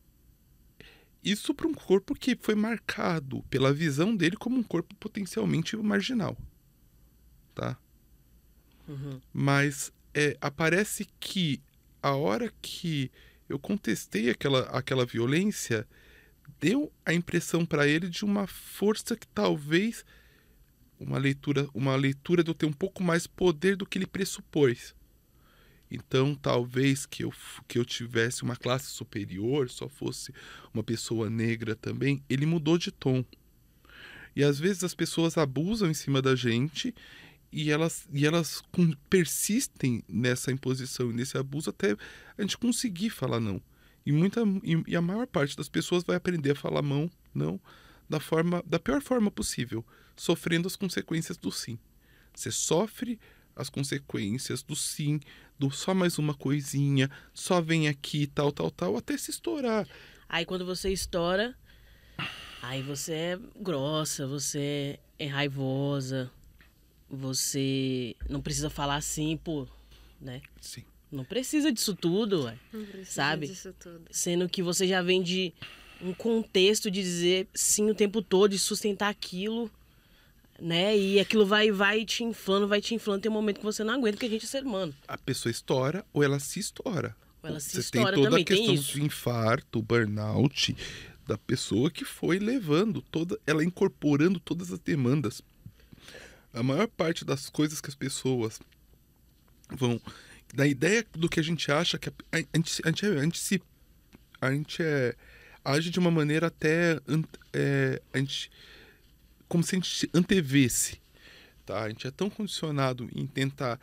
[1.23, 6.37] isso para um corpo que foi marcado pela visão dele como um corpo potencialmente marginal,
[7.55, 7.79] tá?
[8.89, 9.21] Uhum.
[9.33, 11.63] Mas é, aparece que
[12.03, 13.11] a hora que
[13.49, 15.87] eu contestei aquela, aquela violência,
[16.59, 20.05] deu a impressão para ele de uma força que talvez
[20.99, 24.95] uma leitura, uma leitura de eu ter um pouco mais poder do que ele pressupôs.
[25.91, 27.33] Então, talvez que eu,
[27.67, 30.33] que eu tivesse uma classe superior, só fosse
[30.73, 33.25] uma pessoa negra também, ele mudou de tom.
[34.37, 36.95] E às vezes as pessoas abusam em cima da gente
[37.53, 38.63] e elas, e elas
[39.09, 41.97] persistem nessa imposição e nesse abuso até
[42.39, 43.61] a gente conseguir falar não.
[44.07, 47.61] E, muita, e, e a maior parte das pessoas vai aprender a falar mão, não,
[48.09, 49.85] da, forma, da pior forma possível,
[50.17, 51.79] sofrendo as consequências do sim.
[52.33, 53.19] Você sofre
[53.61, 55.21] as consequências do sim,
[55.59, 59.87] do só mais uma coisinha, só vem aqui, tal, tal, tal, até se estourar.
[60.29, 61.55] Aí quando você estoura,
[62.63, 66.31] aí você é grossa, você é raivosa,
[67.09, 69.69] você não precisa falar assim, pô,
[70.21, 70.41] né?
[70.61, 70.85] Sim.
[71.13, 72.57] Não precisa disso tudo, ué.
[72.73, 73.47] Não precisa Sabe?
[73.49, 74.05] disso tudo.
[74.11, 75.53] Sendo que você já vem de
[76.01, 79.71] um contexto de dizer sim o tempo todo, de sustentar aquilo,
[80.61, 80.97] né?
[80.97, 83.23] E aquilo vai, vai te inflando, vai te inflando.
[83.23, 84.95] Tem um momento que você não aguenta, porque a gente é ser humano.
[85.09, 87.17] A pessoa estoura ou ela se estoura.
[87.43, 90.77] Ou ela se Você estoura tem toda também, a questão do infarto, burnout
[91.27, 95.41] da pessoa que foi levando toda, ela incorporando todas as demandas.
[96.53, 98.61] A maior parte das coisas que as pessoas
[99.71, 100.01] vão
[100.53, 103.39] da ideia do que a gente acha que a, a, gente, a, gente, a gente
[103.39, 103.63] se
[104.41, 105.15] a gente é,
[105.65, 106.99] age de uma maneira até
[107.53, 108.51] é, a gente
[109.51, 111.01] como se a gente antevesse
[111.67, 113.81] tá a gente é tão condicionado em tentar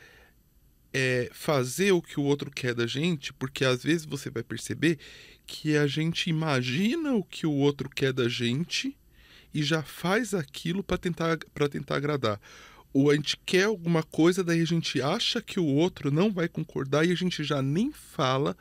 [0.93, 4.97] é, fazer o que o outro quer da gente, porque às vezes você vai perceber
[5.45, 8.97] que a gente imagina o que o outro quer da gente
[9.53, 11.37] e já faz aquilo para tentar
[11.69, 12.39] tentar agradar.
[12.93, 16.47] Ou a gente quer alguma coisa, daí a gente acha que o outro não vai
[16.47, 18.55] concordar e a gente já nem fala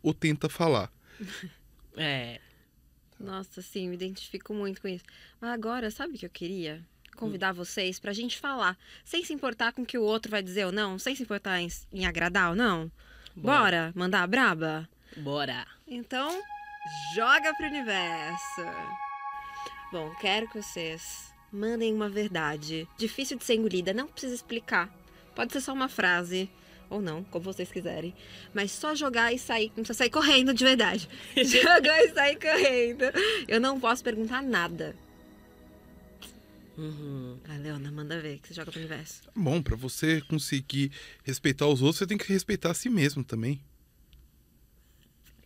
[0.00, 0.90] ou tenta falar.
[1.94, 2.40] É.
[3.22, 5.04] Nossa, sim, me identifico muito com isso.
[5.40, 6.82] Mas agora, sabe o que eu queria?
[7.16, 10.66] Convidar vocês pra gente falar, sem se importar com o que o outro vai dizer
[10.66, 12.90] ou não, sem se importar em, em agradar ou não.
[13.36, 14.88] Bora, mandar a braba?
[15.16, 15.66] Bora.
[15.86, 16.42] Então,
[17.14, 18.62] joga pro universo.
[19.92, 22.88] Bom, quero que vocês mandem uma verdade.
[22.98, 24.90] Difícil de ser engolida, não precisa explicar.
[25.34, 26.50] Pode ser só uma frase.
[26.92, 28.14] Ou não, como vocês quiserem.
[28.52, 29.68] Mas só jogar e sair.
[29.68, 31.08] Não precisa sair correndo de verdade.
[31.34, 33.04] jogar e sair correndo.
[33.48, 34.94] Eu não posso perguntar nada.
[36.76, 37.38] Uhum.
[37.48, 39.22] Ah, Leona, manda ver que você joga pro universo.
[39.22, 40.92] Tá Bom, para você conseguir
[41.24, 43.58] respeitar os outros, você tem que respeitar a si mesmo também.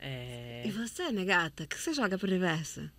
[0.01, 0.65] É.
[0.67, 2.91] E você, minha gata, o que você joga pro universo?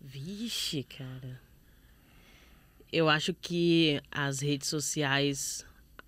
[0.00, 1.40] Vixe, cara.
[2.92, 5.64] Eu acho que as redes sociais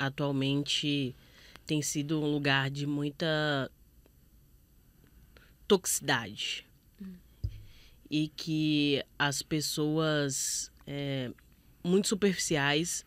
[0.07, 1.15] atualmente
[1.67, 3.71] têm sido um lugar de muita
[5.67, 6.67] toxicidade.
[8.11, 11.31] E que as pessoas é,
[11.83, 13.07] muito superficiais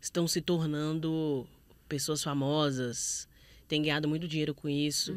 [0.00, 1.46] estão se tornando
[1.88, 3.26] pessoas famosas,
[3.66, 5.16] têm ganhado muito dinheiro com isso.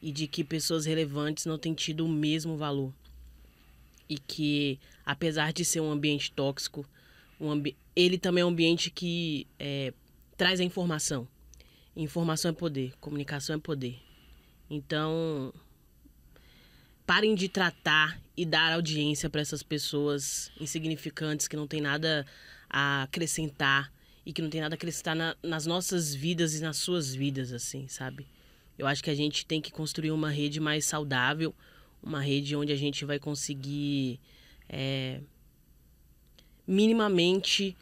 [0.00, 2.92] E de que pessoas relevantes não têm tido o mesmo valor
[4.08, 6.88] e que, apesar de ser um ambiente tóxico,
[7.40, 7.76] um ambi...
[7.94, 9.92] ele também é um ambiente que é,
[10.36, 11.26] traz a informação.
[11.94, 13.98] Informação é poder, comunicação é poder.
[14.68, 15.52] Então,
[17.06, 22.26] parem de tratar e dar audiência para essas pessoas insignificantes que não tem nada
[22.68, 23.92] a acrescentar
[24.26, 27.52] e que não tem nada a acrescentar na, nas nossas vidas e nas suas vidas,
[27.52, 28.26] assim, sabe?
[28.76, 31.54] Eu acho que a gente tem que construir uma rede mais saudável,
[32.02, 34.20] uma rede onde a gente vai conseguir
[34.68, 35.20] é,
[36.66, 37.76] minimamente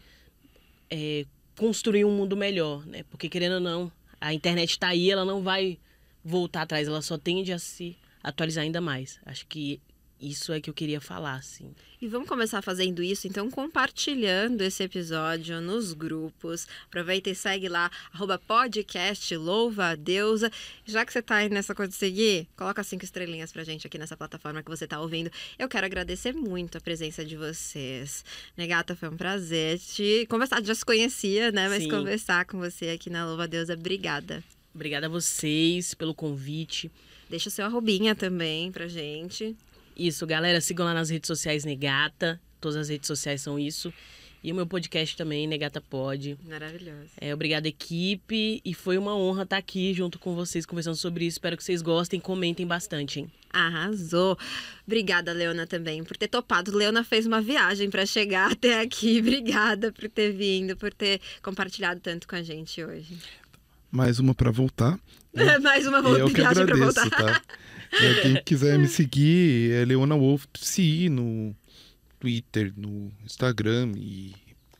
[0.88, 1.26] é,
[1.57, 3.05] construir um mundo melhor, né?
[3.11, 5.78] Porque querendo ou não, a internet está aí, ela não vai
[6.24, 9.20] voltar atrás, ela só tende a se atualizar ainda mais.
[9.26, 9.80] Acho que
[10.30, 11.74] isso é que eu queria falar, assim.
[12.00, 16.66] E vamos começar fazendo isso, então, compartilhando esse episódio nos grupos.
[16.86, 20.50] Aproveita e segue lá, arroba podcast Louva a Deusa.
[20.84, 23.98] Já que você tá aí nessa coisa de seguir, coloca cinco estrelinhas pra gente aqui
[23.98, 25.30] nessa plataforma que você tá ouvindo.
[25.58, 28.24] Eu quero agradecer muito a presença de vocês.
[28.56, 30.62] Negata, foi um prazer te conversar.
[30.62, 31.68] Já se conhecia, né?
[31.68, 31.90] Mas Sim.
[31.90, 33.74] conversar com você aqui na Louva a Deusa.
[33.74, 34.42] Obrigada.
[34.74, 36.90] Obrigada a vocês pelo convite.
[37.30, 39.56] Deixa o seu arrobinha também pra gente.
[39.97, 42.40] Isso, galera, sigam lá nas redes sociais Negata.
[42.61, 43.92] Todas as redes sociais são isso.
[44.45, 46.36] E o meu podcast também, Negata Pod.
[46.47, 47.12] Maravilhoso.
[47.18, 48.61] É, obrigada, equipe.
[48.62, 51.36] E foi uma honra estar aqui junto com vocês conversando sobre isso.
[51.36, 52.20] Espero que vocês gostem.
[52.20, 53.32] Comentem bastante, hein?
[53.51, 54.36] Arrasou.
[54.86, 56.76] Obrigada, Leona, também, por ter topado.
[56.76, 59.20] Leona fez uma viagem para chegar até aqui.
[59.20, 63.16] Obrigada por ter vindo, por ter compartilhado tanto com a gente hoje.
[63.90, 64.99] Mais uma para voltar.
[65.62, 67.09] Mais uma viagem para voltar.
[67.09, 67.42] tá?
[68.01, 71.55] É, Quem quiser me seguir é Leona Wolf Psi no
[72.18, 74.34] Twitter, no Instagram e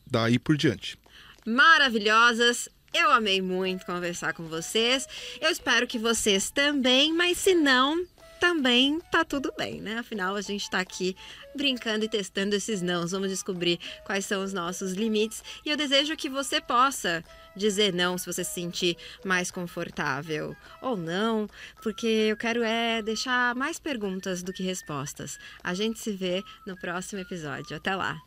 [0.05, 0.97] daí por diante.
[1.45, 2.67] Maravilhosas.
[2.93, 5.05] Eu amei muito conversar com vocês.
[5.41, 8.05] Eu espero que vocês também, mas se não,
[8.45, 9.97] também tá tudo bem, né?
[9.97, 11.15] Afinal, a gente tá aqui
[11.55, 13.11] brincando e testando esses nãos.
[13.11, 15.43] Vamos descobrir quais são os nossos limites.
[15.65, 17.23] E eu desejo que você possa
[17.55, 21.47] dizer não se você se sentir mais confortável ou não,
[21.81, 25.39] porque eu quero é deixar mais perguntas do que respostas.
[25.63, 27.75] A gente se vê no próximo episódio.
[27.75, 28.21] Até lá.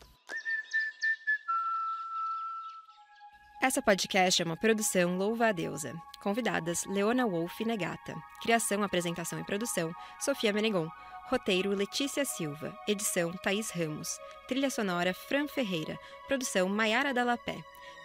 [3.61, 5.93] Essa podcast é uma produção Louva a Deusa.
[6.23, 8.15] Convidadas Leona Wolf e Negata.
[8.41, 10.89] Criação, apresentação e produção Sofia Menegon.
[11.27, 12.73] Roteiro Letícia Silva.
[12.87, 14.17] Edição Thaís Ramos.
[14.47, 15.99] Trilha sonora Fran Ferreira.
[16.29, 17.59] Produção Maiara Dalapé.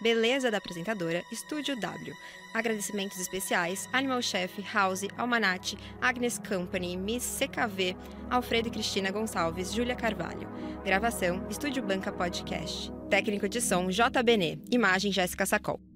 [0.04, 2.14] Beleza da apresentadora Estúdio W.
[2.52, 7.96] Agradecimentos especiais Animal Chef, House, Almanate, Agnes Company, Miss CKV,
[8.28, 10.46] Alfredo e Cristina Gonçalves, Júlia Carvalho.
[10.84, 12.92] Gravação Estúdio Banca Podcast.
[13.08, 14.62] Técnico de som JBN.
[14.70, 15.93] Imagem Jéssica Sacol.